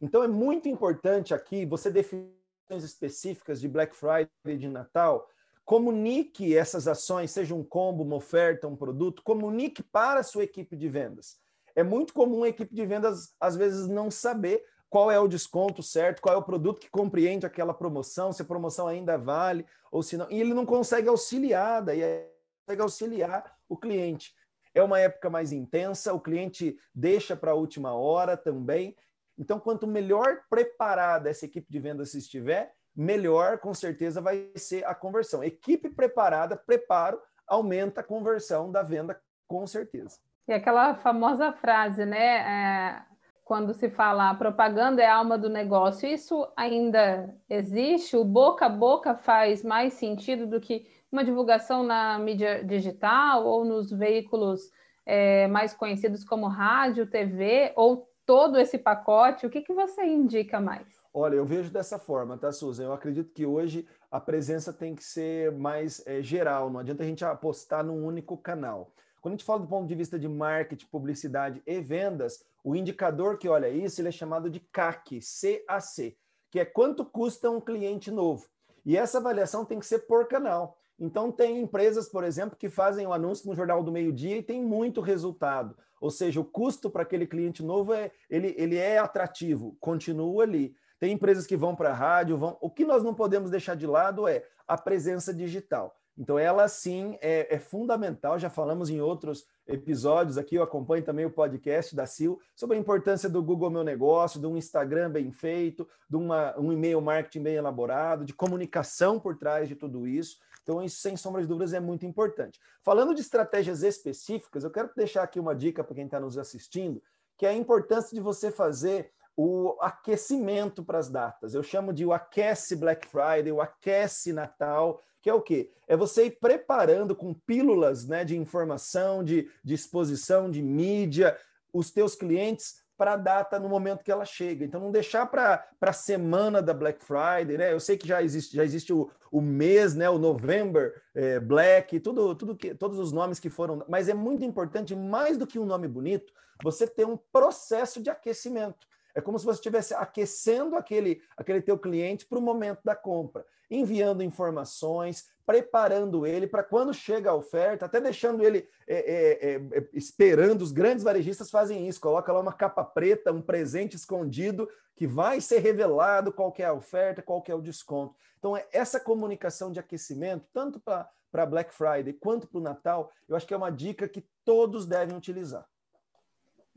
Então 0.00 0.22
é 0.22 0.28
muito 0.28 0.68
importante 0.68 1.34
aqui 1.34 1.64
você 1.64 1.90
definir 1.90 2.38
específicas 2.70 3.60
de 3.60 3.68
Black 3.68 3.96
Friday 3.96 4.28
e 4.46 4.56
de 4.56 4.68
Natal. 4.68 5.28
Comunique 5.64 6.56
essas 6.56 6.88
ações, 6.88 7.30
seja 7.30 7.54
um 7.54 7.64
combo, 7.64 8.02
uma 8.02 8.16
oferta, 8.16 8.68
um 8.68 8.76
produto, 8.76 9.22
comunique 9.22 9.82
para 9.82 10.20
a 10.20 10.22
sua 10.22 10.44
equipe 10.44 10.76
de 10.76 10.88
vendas. 10.88 11.36
É 11.74 11.82
muito 11.82 12.12
comum 12.12 12.42
a 12.42 12.48
equipe 12.48 12.74
de 12.74 12.84
vendas, 12.86 13.34
às 13.38 13.54
vezes, 13.54 13.86
não 13.86 14.10
saber 14.10 14.64
qual 14.90 15.10
é 15.10 15.20
o 15.20 15.28
desconto 15.28 15.82
certo, 15.82 16.22
qual 16.22 16.34
é 16.34 16.38
o 16.38 16.42
produto 16.42 16.80
que 16.80 16.90
compreende 16.90 17.46
aquela 17.46 17.74
promoção, 17.74 18.32
se 18.32 18.42
a 18.42 18.44
promoção 18.44 18.86
ainda 18.86 19.18
vale 19.18 19.66
ou 19.92 20.02
se 20.02 20.16
não. 20.16 20.30
E 20.30 20.40
ele 20.40 20.54
não 20.54 20.64
consegue 20.64 21.08
auxiliar, 21.08 21.82
daí 21.82 22.02
é, 22.02 22.30
consegue 22.66 22.82
auxiliar 22.82 23.56
o 23.68 23.76
cliente. 23.76 24.34
É 24.74 24.82
uma 24.82 24.98
época 24.98 25.28
mais 25.28 25.52
intensa, 25.52 26.12
o 26.12 26.20
cliente 26.20 26.78
deixa 26.94 27.36
para 27.36 27.52
a 27.52 27.54
última 27.54 27.92
hora 27.94 28.36
também. 28.36 28.96
Então, 29.38 29.60
quanto 29.60 29.86
melhor 29.86 30.40
preparada 30.50 31.30
essa 31.30 31.44
equipe 31.44 31.70
de 31.70 31.78
vendas 31.78 32.14
estiver, 32.14 32.74
melhor 32.94 33.58
com 33.58 33.72
certeza 33.72 34.20
vai 34.20 34.50
ser 34.56 34.84
a 34.84 34.94
conversão. 34.94 35.44
Equipe 35.44 35.88
preparada, 35.88 36.56
preparo, 36.56 37.20
aumenta 37.46 38.00
a 38.00 38.04
conversão 38.04 38.70
da 38.72 38.82
venda 38.82 39.20
com 39.46 39.66
certeza. 39.66 40.18
E 40.48 40.52
aquela 40.52 40.94
famosa 40.94 41.52
frase, 41.52 42.04
né? 42.04 42.38
É, 42.38 43.02
quando 43.44 43.72
se 43.72 43.88
fala 43.88 44.34
propaganda 44.34 45.02
é 45.02 45.06
a 45.06 45.16
alma 45.16 45.38
do 45.38 45.48
negócio, 45.48 46.08
isso 46.08 46.46
ainda 46.56 47.34
existe? 47.48 48.16
O 48.16 48.24
boca 48.24 48.66
a 48.66 48.68
boca 48.68 49.14
faz 49.14 49.62
mais 49.62 49.94
sentido 49.94 50.46
do 50.46 50.60
que 50.60 50.86
uma 51.10 51.24
divulgação 51.24 51.82
na 51.82 52.18
mídia 52.18 52.62
digital 52.64 53.46
ou 53.46 53.64
nos 53.64 53.90
veículos 53.90 54.70
é, 55.06 55.46
mais 55.48 55.72
conhecidos 55.72 56.24
como 56.24 56.46
rádio, 56.46 57.06
TV, 57.06 57.72
ou 57.76 58.07
todo 58.28 58.58
esse 58.58 58.76
pacote? 58.76 59.46
O 59.46 59.50
que, 59.50 59.62
que 59.62 59.72
você 59.72 60.04
indica 60.04 60.60
mais? 60.60 60.86
Olha, 61.14 61.36
eu 61.36 61.46
vejo 61.46 61.70
dessa 61.70 61.98
forma, 61.98 62.36
tá, 62.36 62.52
Susan? 62.52 62.84
Eu 62.84 62.92
acredito 62.92 63.32
que 63.32 63.46
hoje 63.46 63.88
a 64.10 64.20
presença 64.20 64.70
tem 64.70 64.94
que 64.94 65.02
ser 65.02 65.50
mais 65.52 66.06
é, 66.06 66.20
geral, 66.20 66.68
não 66.68 66.78
adianta 66.78 67.02
a 67.02 67.06
gente 67.06 67.24
apostar 67.24 67.82
num 67.82 68.04
único 68.04 68.36
canal. 68.36 68.92
Quando 69.22 69.32
a 69.32 69.36
gente 69.38 69.46
fala 69.46 69.60
do 69.60 69.66
ponto 69.66 69.88
de 69.88 69.94
vista 69.94 70.18
de 70.18 70.28
marketing, 70.28 70.86
publicidade 70.88 71.62
e 71.66 71.80
vendas, 71.80 72.44
o 72.62 72.76
indicador 72.76 73.38
que 73.38 73.48
olha 73.48 73.70
isso 73.70 73.98
ele 73.98 74.08
é 74.08 74.12
chamado 74.12 74.50
de 74.50 74.60
CAC, 74.60 75.20
CAC, 75.66 76.18
que 76.50 76.60
é 76.60 76.66
quanto 76.66 77.06
custa 77.06 77.50
um 77.50 77.62
cliente 77.62 78.10
novo. 78.10 78.46
E 78.84 78.94
essa 78.94 79.16
avaliação 79.16 79.64
tem 79.64 79.78
que 79.78 79.86
ser 79.86 80.00
por 80.00 80.28
canal. 80.28 80.76
Então, 80.98 81.30
tem 81.30 81.60
empresas, 81.60 82.08
por 82.08 82.24
exemplo, 82.24 82.56
que 82.56 82.68
fazem 82.68 83.06
o 83.06 83.10
um 83.10 83.12
anúncio 83.12 83.48
no 83.48 83.54
Jornal 83.54 83.82
do 83.82 83.92
Meio 83.92 84.12
Dia 84.12 84.36
e 84.36 84.42
tem 84.42 84.60
muito 84.60 85.00
resultado. 85.00 85.76
Ou 86.00 86.10
seja, 86.10 86.40
o 86.40 86.44
custo 86.44 86.90
para 86.90 87.02
aquele 87.02 87.26
cliente 87.26 87.62
novo 87.62 87.92
é, 87.92 88.10
ele, 88.28 88.54
ele 88.58 88.76
é 88.76 88.98
atrativo, 88.98 89.76
continua 89.80 90.42
ali. 90.42 90.74
Tem 90.98 91.12
empresas 91.12 91.46
que 91.46 91.56
vão 91.56 91.76
para 91.76 91.90
a 91.90 91.94
rádio, 91.94 92.36
vão. 92.36 92.58
O 92.60 92.68
que 92.68 92.84
nós 92.84 93.02
não 93.04 93.14
podemos 93.14 93.50
deixar 93.50 93.76
de 93.76 93.86
lado 93.86 94.26
é 94.26 94.44
a 94.66 94.76
presença 94.76 95.32
digital. 95.32 95.96
Então, 96.18 96.36
ela 96.36 96.66
sim 96.66 97.16
é, 97.20 97.54
é, 97.54 97.58
fundamental. 97.60 98.36
Já 98.40 98.50
falamos 98.50 98.90
em 98.90 99.00
outros 99.00 99.46
episódios 99.68 100.36
aqui. 100.36 100.56
Eu 100.56 100.64
acompanho 100.64 101.04
também 101.04 101.24
o 101.24 101.30
podcast 101.30 101.94
da 101.94 102.06
Sil 102.10 102.42
sobre 102.56 102.76
a 102.76 102.80
importância 102.80 103.28
do 103.28 103.40
Google 103.40 103.70
Meu 103.70 103.84
Negócio, 103.84 104.40
de 104.40 104.46
um 104.46 104.56
Instagram 104.56 105.10
bem 105.10 105.30
feito, 105.30 105.88
de 106.10 106.16
uma, 106.16 106.58
um 106.58 106.72
e-mail 106.72 107.00
marketing 107.00 107.44
bem 107.44 107.54
elaborado, 107.54 108.24
de 108.24 108.34
comunicação 108.34 109.20
por 109.20 109.36
trás 109.36 109.68
de 109.68 109.76
tudo 109.76 110.08
isso. 110.08 110.38
Então, 110.68 110.82
isso, 110.82 111.00
sem 111.00 111.16
sombra 111.16 111.40
de 111.40 111.48
dúvidas, 111.48 111.72
é 111.72 111.80
muito 111.80 112.04
importante. 112.04 112.60
Falando 112.82 113.14
de 113.14 113.22
estratégias 113.22 113.82
específicas, 113.82 114.64
eu 114.64 114.70
quero 114.70 114.90
deixar 114.94 115.22
aqui 115.22 115.40
uma 115.40 115.54
dica 115.54 115.82
para 115.82 115.94
quem 115.94 116.04
está 116.04 116.20
nos 116.20 116.36
assistindo, 116.36 117.02
que 117.38 117.46
é 117.46 117.48
a 117.48 117.54
importância 117.54 118.14
de 118.14 118.20
você 118.20 118.50
fazer 118.50 119.10
o 119.34 119.78
aquecimento 119.80 120.84
para 120.84 120.98
as 120.98 121.08
datas. 121.08 121.54
Eu 121.54 121.62
chamo 121.62 121.90
de 121.90 122.04
o 122.04 122.12
aquece 122.12 122.76
Black 122.76 123.06
Friday, 123.06 123.50
o 123.50 123.62
aquece 123.62 124.30
Natal, 124.30 125.00
que 125.22 125.30
é 125.30 125.32
o 125.32 125.40
quê? 125.40 125.70
É 125.86 125.96
você 125.96 126.26
ir 126.26 126.32
preparando 126.32 127.16
com 127.16 127.32
pílulas 127.32 128.06
né, 128.06 128.22
de 128.22 128.36
informação, 128.36 129.24
de, 129.24 129.50
de 129.64 129.72
exposição, 129.72 130.50
de 130.50 130.60
mídia, 130.60 131.34
os 131.72 131.90
teus 131.90 132.14
clientes 132.14 132.82
para 132.98 133.12
a 133.12 133.16
data 133.16 133.60
no 133.60 133.68
momento 133.68 134.02
que 134.02 134.10
ela 134.10 134.24
chega. 134.24 134.64
Então, 134.64 134.80
não 134.80 134.90
deixar 134.90 135.24
para 135.26 135.64
a 135.80 135.92
semana 135.92 136.60
da 136.60 136.74
Black 136.74 137.02
Friday, 137.02 137.56
né? 137.56 137.72
Eu 137.72 137.78
sei 137.78 137.96
que 137.96 138.06
já 138.06 138.20
existe, 138.20 138.56
já 138.56 138.64
existe 138.64 138.92
o, 138.92 139.08
o 139.30 139.40
mês, 139.40 139.94
né? 139.94 140.10
O 140.10 140.18
November 140.18 141.00
é, 141.14 141.38
Black, 141.38 142.00
tudo, 142.00 142.34
tudo 142.34 142.56
que, 142.56 142.74
todos 142.74 142.98
os 142.98 143.12
nomes 143.12 143.38
que 143.38 143.48
foram. 143.48 143.84
Mas 143.88 144.08
é 144.08 144.14
muito 144.14 144.44
importante, 144.44 144.96
mais 144.96 145.38
do 145.38 145.46
que 145.46 145.60
um 145.60 145.64
nome 145.64 145.86
bonito, 145.86 146.32
você 146.62 146.88
ter 146.88 147.06
um 147.06 147.16
processo 147.16 148.02
de 148.02 148.10
aquecimento. 148.10 148.86
É 149.18 149.20
como 149.20 149.36
se 149.36 149.44
você 149.44 149.58
estivesse 149.58 149.94
aquecendo 149.94 150.76
aquele, 150.76 151.20
aquele 151.36 151.60
teu 151.60 151.76
cliente 151.76 152.24
para 152.24 152.38
o 152.38 152.42
momento 152.42 152.78
da 152.84 152.94
compra, 152.94 153.44
enviando 153.68 154.22
informações, 154.22 155.28
preparando 155.44 156.24
ele 156.24 156.46
para 156.46 156.62
quando 156.62 156.94
chega 156.94 157.30
a 157.30 157.34
oferta, 157.34 157.86
até 157.86 158.00
deixando 158.00 158.44
ele 158.44 158.68
é, 158.86 158.96
é, 158.96 159.54
é, 159.54 159.78
é, 159.78 159.88
esperando. 159.92 160.62
Os 160.62 160.70
grandes 160.70 161.02
varejistas 161.02 161.50
fazem 161.50 161.88
isso, 161.88 162.00
coloca 162.00 162.32
lá 162.32 162.38
uma 162.38 162.52
capa 162.52 162.84
preta, 162.84 163.32
um 163.32 163.42
presente 163.42 163.96
escondido 163.96 164.68
que 164.94 165.04
vai 165.04 165.40
ser 165.40 165.58
revelado 165.58 166.32
qual 166.32 166.54
é 166.56 166.64
a 166.64 166.72
oferta, 166.72 167.20
qual 167.20 167.42
é 167.48 167.54
o 167.54 167.60
desconto. 167.60 168.14
Então, 168.38 168.56
é 168.56 168.68
essa 168.70 169.00
comunicação 169.00 169.72
de 169.72 169.80
aquecimento, 169.80 170.46
tanto 170.52 170.80
para 170.80 171.46
Black 171.46 171.74
Friday 171.74 172.12
quanto 172.12 172.46
para 172.46 172.58
o 172.58 172.62
Natal, 172.62 173.10
eu 173.28 173.34
acho 173.34 173.46
que 173.48 173.54
é 173.54 173.56
uma 173.56 173.70
dica 173.70 174.08
que 174.08 174.24
todos 174.44 174.86
devem 174.86 175.16
utilizar. 175.16 175.66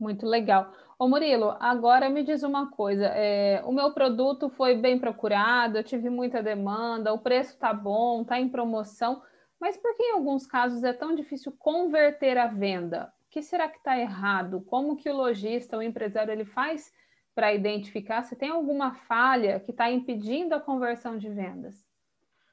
Muito 0.02 0.26
legal. 0.26 0.72
Ô 0.98 1.06
Murilo, 1.06 1.56
agora 1.60 2.10
me 2.10 2.24
diz 2.24 2.42
uma 2.42 2.72
coisa: 2.72 3.06
é, 3.14 3.62
o 3.64 3.70
meu 3.70 3.92
produto 3.92 4.50
foi 4.50 4.74
bem 4.74 4.98
procurado, 4.98 5.78
eu 5.78 5.84
tive 5.84 6.10
muita 6.10 6.42
demanda, 6.42 7.12
o 7.12 7.20
preço 7.20 7.52
está 7.52 7.72
bom, 7.72 8.22
está 8.22 8.40
em 8.40 8.48
promoção, 8.48 9.22
mas 9.60 9.76
por 9.76 9.94
que 9.94 10.02
em 10.02 10.14
alguns 10.14 10.44
casos 10.44 10.82
é 10.82 10.92
tão 10.92 11.14
difícil 11.14 11.54
converter 11.56 12.36
a 12.36 12.48
venda? 12.48 13.12
O 13.28 13.30
que 13.30 13.42
será 13.42 13.68
que 13.68 13.78
está 13.78 13.96
errado? 13.96 14.60
Como 14.62 14.96
que 14.96 15.08
o 15.08 15.16
lojista, 15.16 15.78
o 15.78 15.82
empresário, 15.82 16.32
ele 16.32 16.44
faz 16.44 16.92
para 17.32 17.54
identificar 17.54 18.24
se 18.24 18.34
tem 18.34 18.48
alguma 18.48 18.92
falha 19.06 19.60
que 19.60 19.70
está 19.70 19.88
impedindo 19.88 20.52
a 20.52 20.60
conversão 20.60 21.16
de 21.16 21.28
vendas? 21.28 21.86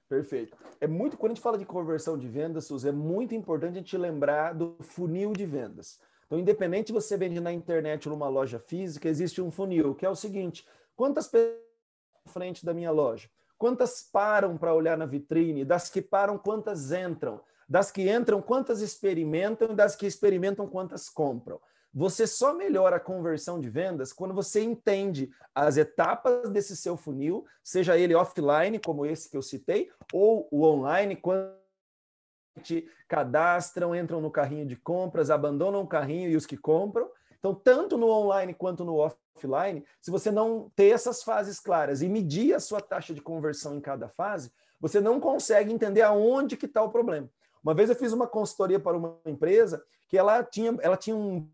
Perfeito. 0.07 0.55
É 0.79 0.85
muito 0.85 1.17
quando 1.17 1.31
a 1.31 1.33
gente 1.33 1.43
fala 1.43 1.57
de 1.57 1.65
conversão 1.65 2.15
de 2.15 2.27
vendas, 2.27 2.65
Suzy, 2.65 2.89
é 2.89 2.91
muito 2.91 3.33
importante 3.33 3.71
a 3.71 3.81
gente 3.81 3.97
lembrar 3.97 4.53
do 4.53 4.75
funil 4.81 5.33
de 5.33 5.47
vendas. 5.47 5.99
Então, 6.29 6.37
independente 6.37 6.93
você 6.93 7.17
vende 7.17 7.39
na 7.39 7.51
internet 7.51 8.07
ou 8.07 8.13
numa 8.15 8.29
loja 8.29 8.59
física, 8.59 9.09
existe 9.09 9.41
um 9.41 9.49
funil, 9.49 9.95
que 9.95 10.05
é 10.05 10.09
o 10.09 10.15
seguinte: 10.15 10.63
quantas 10.95 11.27
pessoas 11.27 11.57
na 12.23 12.31
frente 12.31 12.63
da 12.63 12.71
minha 12.71 12.91
loja? 12.91 13.27
Quantas 13.57 14.03
param 14.03 14.55
para 14.55 14.75
olhar 14.75 14.95
na 14.95 15.07
vitrine? 15.07 15.65
Das 15.65 15.89
que 15.89 16.03
param, 16.03 16.37
quantas 16.37 16.91
entram? 16.91 17.41
Das 17.67 17.89
que 17.91 18.07
entram, 18.07 18.43
quantas 18.43 18.79
experimentam? 18.79 19.75
Das 19.75 19.95
que 19.95 20.05
experimentam, 20.05 20.67
quantas 20.67 21.09
compram? 21.09 21.59
Você 21.91 22.27
só 22.27 22.53
melhora 22.53 22.97
a 22.97 22.99
conversão 22.99 23.59
de 23.59 23.67
vendas 23.67 24.13
quando 24.13 24.31
você 24.31 24.61
entende 24.61 25.31
as 25.55 25.77
etapas 25.77 26.51
desse 26.51 26.77
seu 26.77 26.95
funil, 26.95 27.43
seja 27.63 27.97
ele 27.97 28.13
offline, 28.13 28.77
como 28.79 29.03
esse 29.03 29.27
que 29.27 29.35
eu 29.35 29.41
citei, 29.41 29.89
ou 30.13 30.47
o 30.51 30.63
online, 30.63 31.15
quando 31.15 31.58
cadastram, 33.07 33.95
entram 33.95 34.21
no 34.21 34.31
carrinho 34.31 34.65
de 34.65 34.75
compras, 34.75 35.29
abandonam 35.29 35.81
o 35.81 35.87
carrinho 35.87 36.29
e 36.29 36.35
os 36.35 36.45
que 36.45 36.57
compram. 36.57 37.09
Então, 37.37 37.55
tanto 37.55 37.97
no 37.97 38.09
online 38.09 38.53
quanto 38.53 38.83
no 38.83 38.97
offline, 38.97 39.83
se 40.01 40.11
você 40.11 40.29
não 40.29 40.69
ter 40.75 40.89
essas 40.89 41.23
fases 41.23 41.59
claras 41.59 42.01
e 42.01 42.09
medir 42.09 42.53
a 42.53 42.59
sua 42.59 42.81
taxa 42.81 43.13
de 43.13 43.21
conversão 43.21 43.75
em 43.75 43.81
cada 43.81 44.09
fase, 44.09 44.51
você 44.79 44.99
não 44.99 45.19
consegue 45.19 45.71
entender 45.71 46.01
aonde 46.01 46.57
que 46.57 46.65
está 46.65 46.81
o 46.81 46.89
problema. 46.89 47.29
Uma 47.63 47.73
vez 47.73 47.89
eu 47.89 47.95
fiz 47.95 48.13
uma 48.13 48.27
consultoria 48.27 48.79
para 48.79 48.97
uma 48.97 49.19
empresa 49.25 49.83
que 50.07 50.17
ela 50.17 50.43
tinha, 50.43 50.77
ela 50.81 50.97
tinha 50.97 51.15
um 51.15 51.49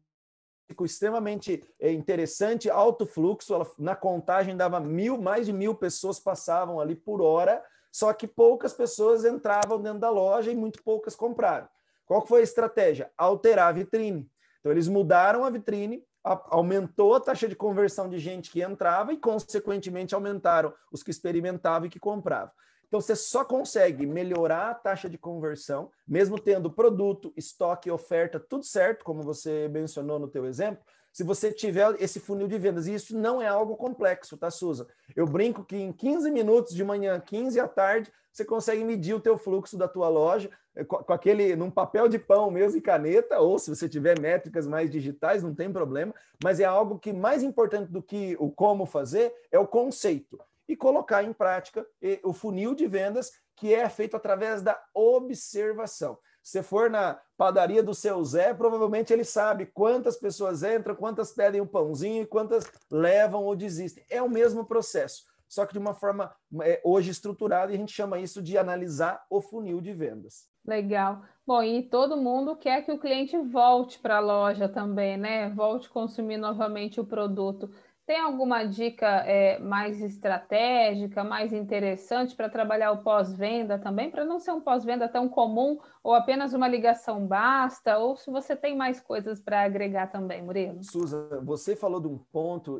extremamente 0.81 1.63
eh, 1.79 1.91
interessante, 1.91 2.69
alto 2.69 3.05
fluxo, 3.05 3.53
ela, 3.53 3.69
na 3.77 3.95
contagem 3.95 4.57
dava 4.57 4.79
mil, 4.79 5.21
mais 5.21 5.45
de 5.45 5.53
mil 5.53 5.75
pessoas 5.75 6.19
passavam 6.19 6.79
ali 6.79 6.95
por 6.95 7.21
hora, 7.21 7.63
só 7.95 8.11
que 8.11 8.27
poucas 8.27 8.73
pessoas 8.73 9.23
entravam 9.23 9.81
dentro 9.81 9.99
da 9.99 10.09
loja 10.09 10.51
e 10.51 10.55
muito 10.55 10.83
poucas 10.83 11.15
compraram. 11.15 11.65
Qual 12.05 12.25
foi 12.25 12.41
a 12.41 12.43
estratégia? 12.43 13.09
Alterar 13.17 13.69
a 13.69 13.71
vitrine. 13.71 14.29
Então, 14.59 14.69
eles 14.69 14.89
mudaram 14.89 15.45
a 15.45 15.49
vitrine, 15.49 16.03
aumentou 16.21 17.15
a 17.15 17.21
taxa 17.21 17.47
de 17.47 17.55
conversão 17.55 18.09
de 18.09 18.19
gente 18.19 18.51
que 18.51 18.61
entrava 18.61 19.13
e, 19.13 19.17
consequentemente, 19.17 20.13
aumentaram 20.13 20.73
os 20.91 21.03
que 21.03 21.09
experimentavam 21.09 21.87
e 21.87 21.89
que 21.89 21.97
compravam. 21.97 22.51
Então, 22.85 22.99
você 22.99 23.15
só 23.15 23.45
consegue 23.45 24.05
melhorar 24.05 24.71
a 24.71 24.75
taxa 24.75 25.09
de 25.09 25.17
conversão, 25.17 25.89
mesmo 26.05 26.37
tendo 26.37 26.69
produto, 26.69 27.31
estoque, 27.37 27.89
oferta, 27.89 28.41
tudo 28.41 28.65
certo, 28.65 29.05
como 29.05 29.23
você 29.23 29.69
mencionou 29.69 30.19
no 30.19 30.27
teu 30.27 30.45
exemplo, 30.45 30.83
se 31.15 31.23
você 31.23 31.49
tiver 31.49 31.95
esse 32.01 32.19
funil 32.19 32.45
de 32.45 32.57
vendas. 32.57 32.87
E 32.87 32.93
isso 32.93 33.17
não 33.17 33.41
é 33.41 33.47
algo 33.47 33.77
complexo, 33.77 34.35
tá, 34.35 34.51
Suza? 34.51 34.85
Eu 35.15 35.25
brinco 35.25 35.63
que 35.63 35.77
em 35.77 35.93
15 35.93 36.29
minutos 36.29 36.75
de 36.75 36.83
manhã, 36.83 37.17
15 37.21 37.57
à 37.57 37.69
tarde, 37.69 38.11
você 38.29 38.43
consegue 38.43 38.83
medir 38.83 39.13
o 39.13 39.21
teu 39.21 39.37
fluxo 39.37 39.77
da 39.77 39.87
tua 39.87 40.09
loja 40.09 40.49
eh, 40.75 40.83
com 40.83 41.13
aquele 41.13 41.55
num 41.55 41.71
papel 41.71 42.09
de 42.09 42.19
pão 42.19 42.51
mesmo 42.51 42.77
e 42.77 42.81
caneta, 42.81 43.39
ou 43.39 43.57
se 43.57 43.73
você 43.73 43.87
tiver 43.87 44.19
métricas 44.19 44.67
mais 44.67 44.91
digitais, 44.91 45.41
não 45.41 45.55
tem 45.55 45.71
problema, 45.71 46.13
mas 46.43 46.59
é 46.59 46.65
algo 46.65 46.99
que 46.99 47.13
mais 47.13 47.41
importante 47.41 47.89
do 47.89 48.03
que 48.03 48.35
o 48.37 48.51
como 48.51 48.85
fazer 48.85 49.33
é 49.49 49.57
o 49.57 49.65
conceito 49.65 50.37
e 50.67 50.75
colocar 50.75 51.23
em 51.23 51.31
prática 51.31 51.87
o 52.25 52.33
funil 52.33 52.75
de 52.75 52.87
vendas 52.87 53.31
que 53.55 53.73
é 53.73 53.87
feito 53.87 54.17
através 54.17 54.61
da 54.61 54.77
observação. 54.93 56.17
Se 56.45 56.61
for 56.61 56.91
na 56.91 57.19
padaria 57.35 57.81
do 57.81 57.95
seu 57.95 58.23
Zé, 58.23 58.53
provavelmente 58.53 59.11
ele 59.11 59.23
sabe 59.23 59.65
quantas 59.65 60.15
pessoas 60.15 60.61
entram, 60.61 60.95
quantas 60.95 61.33
pedem 61.33 61.59
o 61.59 61.63
um 61.63 61.67
pãozinho 61.67 62.21
e 62.21 62.27
quantas 62.27 62.71
levam 62.91 63.43
ou 63.43 63.55
desistem. 63.55 64.05
É 64.11 64.21
o 64.21 64.29
mesmo 64.29 64.63
processo, 64.63 65.23
só 65.49 65.65
que 65.65 65.73
de 65.73 65.79
uma 65.79 65.95
forma 65.95 66.31
é, 66.61 66.79
hoje 66.85 67.09
estruturada, 67.09 67.71
e 67.71 67.75
a 67.75 67.77
gente 67.79 67.91
chama 67.91 68.19
isso 68.19 68.43
de 68.43 68.59
analisar 68.59 69.25
o 69.27 69.41
funil 69.41 69.81
de 69.81 69.91
vendas. 69.91 70.47
Legal. 70.63 71.23
Bom, 71.47 71.63
e 71.63 71.81
todo 71.81 72.15
mundo 72.15 72.55
quer 72.55 72.83
que 72.85 72.91
o 72.91 72.99
cliente 72.99 73.35
volte 73.39 73.97
para 73.97 74.17
a 74.17 74.19
loja 74.19 74.69
também, 74.69 75.17
né? 75.17 75.49
Volte 75.49 75.89
consumir 75.89 76.37
novamente 76.37 76.99
o 76.99 77.05
produto. 77.05 77.71
Tem 78.05 78.19
alguma 78.19 78.63
dica 78.63 79.07
é, 79.25 79.57
mais 79.57 79.99
estratégica, 79.99 81.23
mais 81.23 81.51
interessante 81.51 82.35
para 82.35 82.47
trabalhar 82.47 82.91
o 82.91 83.01
pós-venda 83.01 83.79
também, 83.79 84.11
para 84.11 84.23
não 84.23 84.39
ser 84.39 84.51
um 84.51 84.61
pós-venda 84.61 85.09
tão 85.09 85.27
comum 85.27 85.79
ou 86.03 86.13
apenas 86.13 86.53
uma 86.53 86.67
ligação 86.67 87.25
basta, 87.25 87.97
ou 87.97 88.15
se 88.15 88.29
você 88.29 88.55
tem 88.55 88.77
mais 88.77 88.99
coisas 88.99 89.41
para 89.41 89.63
agregar 89.63 90.11
também, 90.11 90.43
Murilo? 90.43 90.83
Suza, 90.83 91.41
você 91.43 91.75
falou 91.75 91.99
de 91.99 92.07
um 92.07 92.19
ponto 92.31 92.79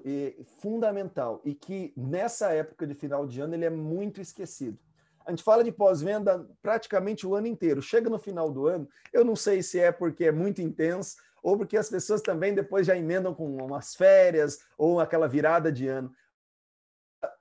fundamental 0.62 1.42
e 1.44 1.56
que 1.56 1.92
nessa 1.98 2.52
época 2.52 2.86
de 2.86 2.94
final 2.94 3.26
de 3.26 3.42
ano 3.42 3.56
ele 3.56 3.66
é 3.66 3.70
muito 3.72 4.22
esquecido. 4.22 4.78
A 5.26 5.32
gente 5.32 5.42
fala 5.42 5.64
de 5.64 5.72
pós-venda 5.72 6.48
praticamente 6.62 7.26
o 7.26 7.34
ano 7.34 7.48
inteiro. 7.48 7.82
Chega 7.82 8.12
no 8.12 8.20
final 8.20 8.52
do 8.52 8.68
ano, 8.68 8.88
eu 9.12 9.26
não 9.26 9.36
sei 9.36 9.64
se 9.64 9.80
é 9.80 9.92
porque 9.92 10.26
é 10.26 10.32
muito 10.32 10.62
intenso 10.62 11.18
ou 11.46 11.56
porque 11.56 11.78
as 11.78 11.88
pessoas 11.88 12.24
também 12.24 12.56
depois 12.56 12.88
já 12.88 12.98
emendam 12.98 13.32
com 13.32 13.46
umas 13.58 13.94
férias 13.94 14.58
ou 14.76 15.00
aquela 15.00 15.28
virada 15.28 15.72
de 15.72 15.88
ano. 15.88 16.12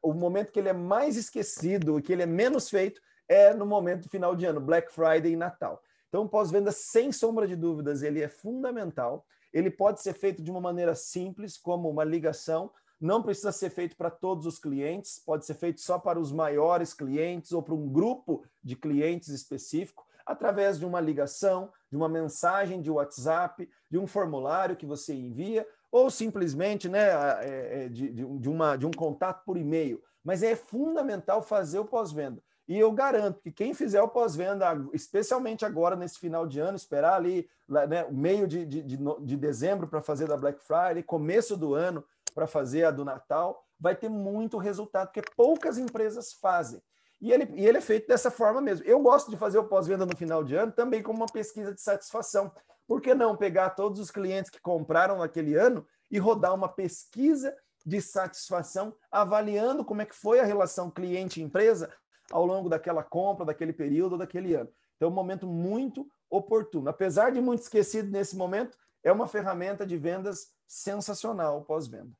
O 0.02 0.12
momento 0.12 0.52
que 0.52 0.58
ele 0.58 0.68
é 0.68 0.74
mais 0.74 1.16
esquecido, 1.16 2.02
que 2.02 2.12
ele 2.12 2.22
é 2.22 2.26
menos 2.26 2.68
feito, 2.68 3.00
é 3.26 3.54
no 3.54 3.64
momento 3.64 4.06
final 4.10 4.36
de 4.36 4.44
ano, 4.44 4.60
Black 4.60 4.92
Friday 4.92 5.32
e 5.32 5.36
Natal. 5.36 5.82
Então, 6.10 6.28
pós-venda, 6.28 6.70
sem 6.70 7.10
sombra 7.12 7.48
de 7.48 7.56
dúvidas, 7.56 8.02
ele 8.02 8.20
é 8.20 8.28
fundamental. 8.28 9.24
Ele 9.50 9.70
pode 9.70 10.02
ser 10.02 10.12
feito 10.12 10.42
de 10.42 10.50
uma 10.50 10.60
maneira 10.60 10.94
simples, 10.94 11.56
como 11.56 11.88
uma 11.88 12.04
ligação, 12.04 12.70
não 13.00 13.22
precisa 13.22 13.52
ser 13.52 13.70
feito 13.70 13.96
para 13.96 14.10
todos 14.10 14.44
os 14.44 14.58
clientes, 14.58 15.18
pode 15.18 15.46
ser 15.46 15.54
feito 15.54 15.80
só 15.80 15.98
para 15.98 16.20
os 16.20 16.30
maiores 16.30 16.92
clientes 16.92 17.52
ou 17.52 17.62
para 17.62 17.74
um 17.74 17.88
grupo 17.88 18.44
de 18.62 18.76
clientes 18.76 19.30
específico 19.30 20.06
através 20.26 20.78
de 20.78 20.86
uma 20.86 21.00
ligação, 21.00 21.70
de 21.90 21.96
uma 21.96 22.08
mensagem 22.08 22.80
de 22.80 22.90
WhatsApp, 22.90 23.68
de 23.90 23.98
um 23.98 24.06
formulário 24.06 24.76
que 24.76 24.86
você 24.86 25.14
envia, 25.14 25.66
ou 25.90 26.10
simplesmente 26.10 26.88
né, 26.88 27.08
é, 27.42 27.84
é, 27.84 27.88
de, 27.88 28.10
de, 28.10 28.48
uma, 28.48 28.76
de 28.76 28.86
um 28.86 28.90
contato 28.90 29.44
por 29.44 29.56
e-mail. 29.56 30.02
Mas 30.24 30.42
é 30.42 30.56
fundamental 30.56 31.42
fazer 31.42 31.78
o 31.78 31.84
pós-venda. 31.84 32.42
E 32.66 32.78
eu 32.78 32.90
garanto 32.92 33.40
que 33.40 33.52
quem 33.52 33.74
fizer 33.74 34.02
o 34.02 34.08
pós-venda, 34.08 34.66
especialmente 34.92 35.64
agora 35.64 35.94
nesse 35.94 36.18
final 36.18 36.46
de 36.46 36.58
ano, 36.58 36.76
esperar 36.76 37.14
ali 37.14 37.48
né, 37.68 38.06
meio 38.10 38.48
de, 38.48 38.64
de, 38.64 38.82
de, 38.82 38.98
de 39.20 39.36
dezembro 39.36 39.86
para 39.86 40.00
fazer 40.00 40.26
da 40.26 40.36
Black 40.36 40.60
Friday, 40.62 41.02
começo 41.02 41.56
do 41.56 41.74
ano 41.74 42.02
para 42.34 42.46
fazer 42.46 42.84
a 42.84 42.90
do 42.90 43.04
Natal, 43.04 43.64
vai 43.78 43.94
ter 43.94 44.08
muito 44.08 44.56
resultado, 44.56 45.08
porque 45.08 45.30
poucas 45.36 45.78
empresas 45.78 46.32
fazem. 46.32 46.82
E 47.24 47.32
ele, 47.32 47.48
e 47.54 47.66
ele 47.66 47.78
é 47.78 47.80
feito 47.80 48.06
dessa 48.06 48.30
forma 48.30 48.60
mesmo. 48.60 48.84
Eu 48.84 49.00
gosto 49.00 49.30
de 49.30 49.36
fazer 49.38 49.56
o 49.56 49.64
pós-venda 49.64 50.04
no 50.04 50.14
final 50.14 50.44
de 50.44 50.54
ano 50.54 50.70
também 50.70 51.02
como 51.02 51.20
uma 51.20 51.26
pesquisa 51.26 51.72
de 51.72 51.80
satisfação. 51.80 52.52
Por 52.86 53.00
que 53.00 53.14
não 53.14 53.34
pegar 53.34 53.70
todos 53.70 53.98
os 53.98 54.10
clientes 54.10 54.50
que 54.50 54.60
compraram 54.60 55.16
naquele 55.16 55.54
ano 55.54 55.86
e 56.10 56.18
rodar 56.18 56.54
uma 56.54 56.68
pesquisa 56.68 57.56
de 57.82 57.98
satisfação, 58.02 58.94
avaliando 59.10 59.82
como 59.86 60.02
é 60.02 60.04
que 60.04 60.14
foi 60.14 60.38
a 60.38 60.44
relação 60.44 60.90
cliente-empresa 60.90 61.90
ao 62.30 62.44
longo 62.44 62.68
daquela 62.68 63.02
compra, 63.02 63.46
daquele 63.46 63.72
período, 63.72 64.18
daquele 64.18 64.54
ano. 64.54 64.68
Então, 64.96 65.08
é 65.08 65.10
um 65.10 65.14
momento 65.14 65.46
muito 65.46 66.06
oportuno. 66.28 66.90
Apesar 66.90 67.32
de 67.32 67.40
muito 67.40 67.62
esquecido 67.62 68.10
nesse 68.10 68.36
momento, 68.36 68.76
é 69.02 69.10
uma 69.10 69.26
ferramenta 69.26 69.86
de 69.86 69.96
vendas 69.96 70.52
sensacional 70.66 71.64
pós-venda. 71.64 72.12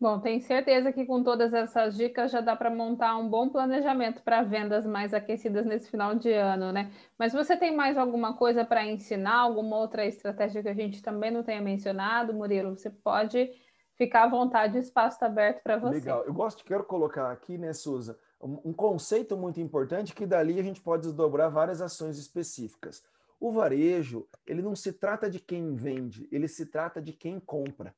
Bom, 0.00 0.20
tenho 0.20 0.40
certeza 0.40 0.92
que 0.92 1.06
com 1.06 1.22
todas 1.22 1.54
essas 1.54 1.96
dicas 1.96 2.30
já 2.30 2.40
dá 2.40 2.54
para 2.54 2.68
montar 2.68 3.16
um 3.16 3.28
bom 3.28 3.48
planejamento 3.48 4.22
para 4.22 4.42
vendas 4.42 4.84
mais 4.84 5.14
aquecidas 5.14 5.64
nesse 5.64 5.90
final 5.90 6.14
de 6.14 6.32
ano, 6.32 6.72
né? 6.72 6.92
Mas 7.18 7.32
você 7.32 7.56
tem 7.56 7.74
mais 7.74 7.96
alguma 7.96 8.36
coisa 8.36 8.64
para 8.64 8.84
ensinar, 8.84 9.38
alguma 9.38 9.76
outra 9.78 10.04
estratégia 10.04 10.62
que 10.62 10.68
a 10.68 10.74
gente 10.74 11.00
também 11.00 11.30
não 11.30 11.42
tenha 11.42 11.62
mencionado, 11.62 12.34
Murilo? 12.34 12.76
Você 12.76 12.90
pode 12.90 13.50
ficar 13.96 14.24
à 14.24 14.28
vontade, 14.28 14.76
o 14.76 14.80
espaço 14.80 15.16
está 15.16 15.26
aberto 15.26 15.62
para 15.62 15.76
você. 15.76 15.94
Legal. 15.94 16.24
Eu 16.24 16.34
gosto, 16.34 16.64
quero 16.64 16.84
colocar 16.84 17.30
aqui, 17.30 17.56
né, 17.56 17.72
Suza, 17.72 18.18
um 18.42 18.72
conceito 18.72 19.36
muito 19.36 19.60
importante 19.60 20.12
que 20.12 20.26
dali 20.26 20.58
a 20.58 20.62
gente 20.62 20.80
pode 20.80 21.04
desdobrar 21.04 21.50
várias 21.50 21.80
ações 21.80 22.18
específicas. 22.18 23.02
O 23.40 23.52
varejo, 23.52 24.26
ele 24.46 24.60
não 24.60 24.74
se 24.74 24.92
trata 24.92 25.30
de 25.30 25.38
quem 25.38 25.74
vende, 25.74 26.28
ele 26.30 26.48
se 26.48 26.66
trata 26.66 27.00
de 27.00 27.12
quem 27.12 27.40
compra. 27.40 27.94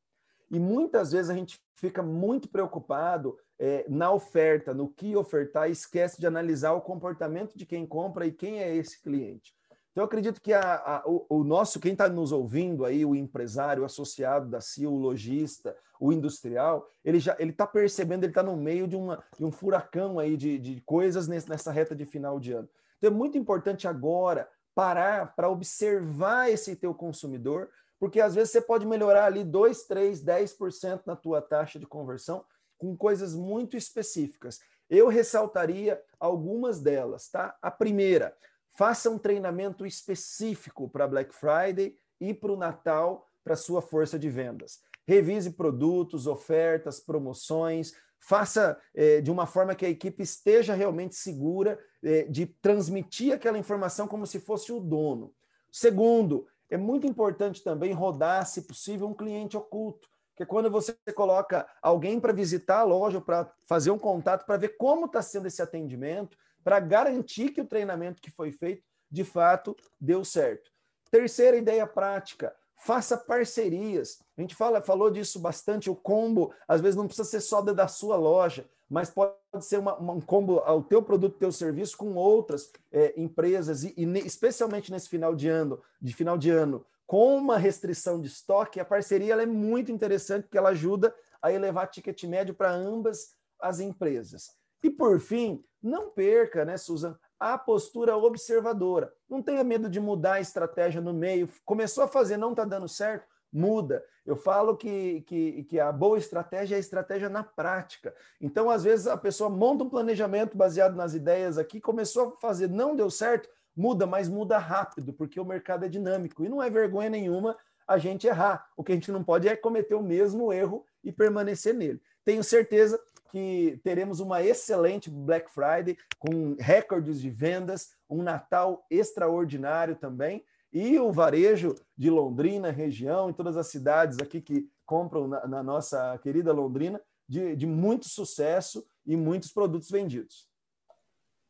E 0.50 0.58
muitas 0.58 1.12
vezes 1.12 1.30
a 1.30 1.34
gente 1.34 1.60
fica 1.74 2.02
muito 2.02 2.48
preocupado 2.48 3.38
é, 3.58 3.84
na 3.88 4.12
oferta, 4.12 4.72
no 4.72 4.88
que 4.88 5.16
ofertar, 5.16 5.68
e 5.68 5.72
esquece 5.72 6.20
de 6.20 6.26
analisar 6.26 6.72
o 6.72 6.80
comportamento 6.80 7.56
de 7.56 7.66
quem 7.66 7.86
compra 7.86 8.26
e 8.26 8.32
quem 8.32 8.60
é 8.60 8.74
esse 8.74 9.02
cliente. 9.02 9.54
Então, 9.96 10.02
eu 10.02 10.06
acredito 10.06 10.42
que 10.42 10.52
a, 10.52 10.74
a, 10.74 11.02
o, 11.06 11.24
o, 11.28 11.42
nosso, 11.42 11.80
quem 11.80 11.92
está 11.92 12.06
nos 12.06 12.30
ouvindo 12.30 12.84
aí, 12.84 13.02
o 13.04 13.16
empresário, 13.16 13.82
o 13.82 13.86
associado 13.86 14.46
da 14.46 14.60
CIA, 14.60 14.90
o 14.90 14.98
lojista, 14.98 15.74
o 15.98 16.12
industrial, 16.12 16.86
ele 17.02 17.18
já 17.18 17.34
ele 17.38 17.50
está 17.50 17.66
percebendo, 17.66 18.24
ele 18.24 18.30
está 18.30 18.42
no 18.42 18.58
meio 18.58 18.86
de, 18.86 18.94
uma, 18.94 19.24
de 19.38 19.42
um 19.42 19.50
furacão 19.50 20.18
aí 20.18 20.36
de, 20.36 20.58
de 20.58 20.82
coisas 20.82 21.26
nesse, 21.26 21.48
nessa 21.48 21.72
reta 21.72 21.96
de 21.96 22.04
final 22.04 22.38
de 22.38 22.52
ano. 22.52 22.68
Então, 22.98 23.10
é 23.10 23.14
muito 23.14 23.38
importante 23.38 23.88
agora 23.88 24.46
parar 24.74 25.34
para 25.34 25.48
observar 25.48 26.50
esse 26.50 26.76
teu 26.76 26.92
consumidor, 26.94 27.70
porque 27.98 28.20
às 28.20 28.34
vezes 28.34 28.50
você 28.50 28.60
pode 28.60 28.86
melhorar 28.86 29.26
ali 29.26 29.44
2, 29.44 29.84
3, 29.84 30.22
10% 30.22 31.02
na 31.06 31.16
tua 31.16 31.40
taxa 31.40 31.78
de 31.78 31.86
conversão 31.86 32.44
com 32.78 32.96
coisas 32.96 33.34
muito 33.34 33.76
específicas. 33.76 34.60
Eu 34.88 35.08
ressaltaria 35.08 36.00
algumas 36.20 36.80
delas, 36.80 37.28
tá? 37.28 37.56
A 37.60 37.70
primeira, 37.70 38.36
faça 38.76 39.10
um 39.10 39.18
treinamento 39.18 39.86
específico 39.86 40.88
para 40.88 41.08
Black 41.08 41.34
Friday 41.34 41.96
e 42.20 42.32
para 42.32 42.52
o 42.52 42.56
Natal 42.56 43.26
para 43.42 43.56
sua 43.56 43.80
força 43.80 44.18
de 44.18 44.28
vendas. 44.28 44.80
Revise 45.06 45.50
produtos, 45.52 46.26
ofertas, 46.26 47.00
promoções, 47.00 47.94
faça 48.18 48.78
eh, 48.94 49.20
de 49.20 49.30
uma 49.30 49.46
forma 49.46 49.74
que 49.74 49.86
a 49.86 49.88
equipe 49.88 50.22
esteja 50.22 50.74
realmente 50.74 51.14
segura 51.14 51.78
eh, 52.02 52.24
de 52.24 52.46
transmitir 52.46 53.32
aquela 53.32 53.58
informação 53.58 54.08
como 54.08 54.26
se 54.26 54.40
fosse 54.40 54.72
o 54.72 54.80
dono. 54.80 55.32
Segundo, 55.70 56.46
é 56.70 56.76
muito 56.76 57.06
importante 57.06 57.62
também 57.62 57.92
rodar, 57.92 58.46
se 58.46 58.62
possível, 58.62 59.06
um 59.06 59.14
cliente 59.14 59.56
oculto, 59.56 60.08
que 60.34 60.42
é 60.42 60.46
quando 60.46 60.70
você 60.70 60.94
coloca 61.14 61.66
alguém 61.80 62.20
para 62.20 62.32
visitar 62.32 62.80
a 62.80 62.84
loja, 62.84 63.20
para 63.20 63.50
fazer 63.66 63.90
um 63.90 63.98
contato, 63.98 64.44
para 64.44 64.58
ver 64.58 64.76
como 64.76 65.06
está 65.06 65.22
sendo 65.22 65.46
esse 65.46 65.62
atendimento, 65.62 66.36
para 66.62 66.80
garantir 66.80 67.50
que 67.50 67.60
o 67.60 67.66
treinamento 67.66 68.20
que 68.20 68.30
foi 68.30 68.52
feito, 68.52 68.82
de 69.10 69.24
fato, 69.24 69.74
deu 70.00 70.24
certo. 70.24 70.70
Terceira 71.10 71.56
ideia 71.56 71.86
prática, 71.86 72.54
faça 72.76 73.16
parcerias. 73.16 74.18
A 74.36 74.40
gente 74.40 74.54
fala, 74.54 74.82
falou 74.82 75.10
disso 75.10 75.38
bastante, 75.40 75.88
o 75.88 75.96
combo, 75.96 76.52
às 76.68 76.80
vezes 76.80 76.96
não 76.96 77.06
precisa 77.06 77.28
ser 77.28 77.40
só 77.40 77.62
da 77.62 77.88
sua 77.88 78.16
loja, 78.16 78.68
mas 78.88 79.10
pode 79.10 79.34
ser 79.60 79.78
uma, 79.78 79.96
uma, 79.96 80.12
um 80.14 80.20
combo 80.20 80.58
ao 80.60 80.82
teu 80.82 81.02
produto, 81.02 81.38
teu 81.38 81.50
serviço 81.50 81.96
com 81.96 82.14
outras 82.14 82.70
é, 82.92 83.14
empresas 83.20 83.84
e, 83.84 83.94
e, 83.96 84.04
especialmente 84.18 84.90
nesse 84.90 85.08
final 85.08 85.34
de 85.34 85.48
ano, 85.48 85.80
de 86.00 86.14
final 86.14 86.38
de 86.38 86.50
ano, 86.50 86.84
com 87.06 87.36
uma 87.36 87.56
restrição 87.56 88.20
de 88.20 88.26
estoque, 88.26 88.80
a 88.80 88.84
parceria 88.84 89.34
é 89.34 89.46
muito 89.46 89.92
interessante 89.92 90.44
porque 90.44 90.58
ela 90.58 90.70
ajuda 90.70 91.14
a 91.40 91.52
elevar 91.52 91.88
ticket 91.88 92.22
médio 92.24 92.54
para 92.54 92.72
ambas 92.72 93.34
as 93.60 93.80
empresas. 93.80 94.56
E 94.82 94.90
por 94.90 95.20
fim, 95.20 95.64
não 95.82 96.10
perca, 96.10 96.64
né, 96.64 96.76
Susan, 96.76 97.16
a 97.38 97.56
postura 97.56 98.16
observadora. 98.16 99.12
Não 99.28 99.42
tenha 99.42 99.62
medo 99.62 99.88
de 99.88 100.00
mudar 100.00 100.34
a 100.34 100.40
estratégia 100.40 101.00
no 101.00 101.12
meio. 101.12 101.48
Começou 101.64 102.04
a 102.04 102.08
fazer, 102.08 102.36
não 102.36 102.50
está 102.50 102.64
dando 102.64 102.88
certo, 102.88 103.26
muda. 103.56 104.04
Eu 104.24 104.36
falo 104.36 104.76
que, 104.76 105.22
que, 105.22 105.64
que 105.64 105.80
a 105.80 105.90
boa 105.90 106.18
estratégia 106.18 106.74
é 106.74 106.76
a 106.76 106.80
estratégia 106.80 107.28
na 107.28 107.42
prática. 107.42 108.14
Então, 108.40 108.68
às 108.68 108.84
vezes, 108.84 109.06
a 109.06 109.16
pessoa 109.16 109.48
monta 109.48 109.84
um 109.84 109.88
planejamento 109.88 110.56
baseado 110.56 110.94
nas 110.94 111.14
ideias 111.14 111.56
aqui, 111.56 111.80
começou 111.80 112.28
a 112.28 112.40
fazer, 112.40 112.68
não 112.68 112.94
deu 112.94 113.10
certo, 113.10 113.48
muda, 113.74 114.06
mas 114.06 114.28
muda 114.28 114.58
rápido, 114.58 115.12
porque 115.12 115.40
o 115.40 115.44
mercado 115.44 115.84
é 115.84 115.88
dinâmico. 115.88 116.44
E 116.44 116.48
não 116.48 116.62
é 116.62 116.68
vergonha 116.68 117.08
nenhuma 117.08 117.56
a 117.88 117.96
gente 117.98 118.26
errar. 118.26 118.68
O 118.76 118.84
que 118.84 118.92
a 118.92 118.94
gente 118.94 119.10
não 119.10 119.24
pode 119.24 119.48
é 119.48 119.56
cometer 119.56 119.94
o 119.94 120.02
mesmo 120.02 120.52
erro 120.52 120.84
e 121.02 121.10
permanecer 121.10 121.72
nele. 121.72 122.02
Tenho 122.24 122.44
certeza 122.44 123.00
que 123.30 123.80
teremos 123.82 124.20
uma 124.20 124.42
excelente 124.42 125.08
Black 125.08 125.50
Friday, 125.50 125.96
com 126.18 126.56
recordes 126.58 127.20
de 127.20 127.30
vendas, 127.30 127.90
um 128.08 128.22
Natal 128.22 128.84
extraordinário 128.90 129.96
também 129.96 130.44
e 130.76 130.98
o 130.98 131.10
varejo 131.10 131.74
de 131.96 132.10
Londrina, 132.10 132.70
região, 132.70 133.30
e 133.30 133.32
todas 133.32 133.56
as 133.56 133.68
cidades 133.68 134.18
aqui 134.18 134.42
que 134.42 134.68
compram 134.84 135.26
na, 135.26 135.46
na 135.46 135.62
nossa 135.62 136.18
querida 136.18 136.52
Londrina, 136.52 137.00
de, 137.26 137.56
de 137.56 137.66
muito 137.66 138.06
sucesso 138.10 138.86
e 139.06 139.16
muitos 139.16 139.50
produtos 139.50 139.90
vendidos. 139.90 140.46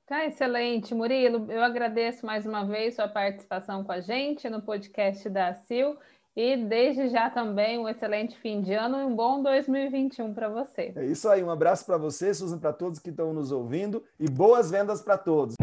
Tá 0.06 0.24
excelente, 0.24 0.94
Murilo. 0.94 1.50
Eu 1.50 1.64
agradeço 1.64 2.24
mais 2.24 2.46
uma 2.46 2.64
vez 2.64 2.94
sua 2.94 3.08
participação 3.08 3.82
com 3.82 3.90
a 3.90 4.00
gente 4.00 4.48
no 4.48 4.62
podcast 4.62 5.28
da 5.28 5.52
Sil 5.58 5.98
e 6.36 6.56
desde 6.56 7.08
já 7.08 7.28
também 7.28 7.80
um 7.80 7.88
excelente 7.88 8.38
fim 8.38 8.62
de 8.62 8.74
ano 8.74 9.00
e 9.00 9.04
um 9.04 9.16
bom 9.16 9.42
2021 9.42 10.34
para 10.34 10.48
você. 10.48 10.92
É 10.94 11.04
isso 11.04 11.28
aí, 11.28 11.42
um 11.42 11.50
abraço 11.50 11.84
para 11.84 11.98
você, 11.98 12.32
Susan, 12.32 12.60
para 12.60 12.72
todos 12.72 13.00
que 13.00 13.10
estão 13.10 13.32
nos 13.32 13.50
ouvindo 13.50 14.04
e 14.20 14.30
boas 14.30 14.70
vendas 14.70 15.02
para 15.02 15.18
todos. 15.18 15.56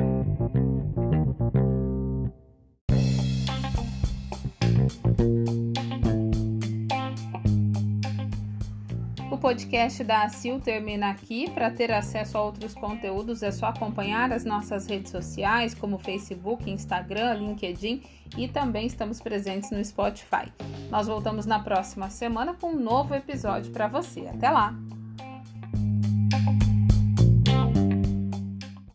Podcast 9.53 10.03
da 10.03 10.23
ACIL 10.23 10.59
termina 10.59 11.11
aqui. 11.11 11.47
Para 11.51 11.69
ter 11.69 11.91
acesso 11.91 12.37
a 12.37 12.41
outros 12.41 12.73
conteúdos 12.73 13.43
é 13.43 13.51
só 13.51 13.67
acompanhar 13.67 14.31
as 14.31 14.43
nossas 14.43 14.87
redes 14.87 15.11
sociais, 15.11 15.75
como 15.75 15.99
Facebook, 15.99 16.69
Instagram, 16.69 17.35
LinkedIn 17.35 18.01
e 18.35 18.47
também 18.47 18.87
estamos 18.87 19.21
presentes 19.21 19.69
no 19.69 19.83
Spotify. 19.85 20.51
Nós 20.89 21.05
voltamos 21.05 21.45
na 21.45 21.59
próxima 21.59 22.09
semana 22.09 22.55
com 22.55 22.71
um 22.71 22.79
novo 22.79 23.13
episódio 23.13 23.71
para 23.71 23.87
você. 23.87 24.27
Até 24.27 24.49
lá! 24.49 24.73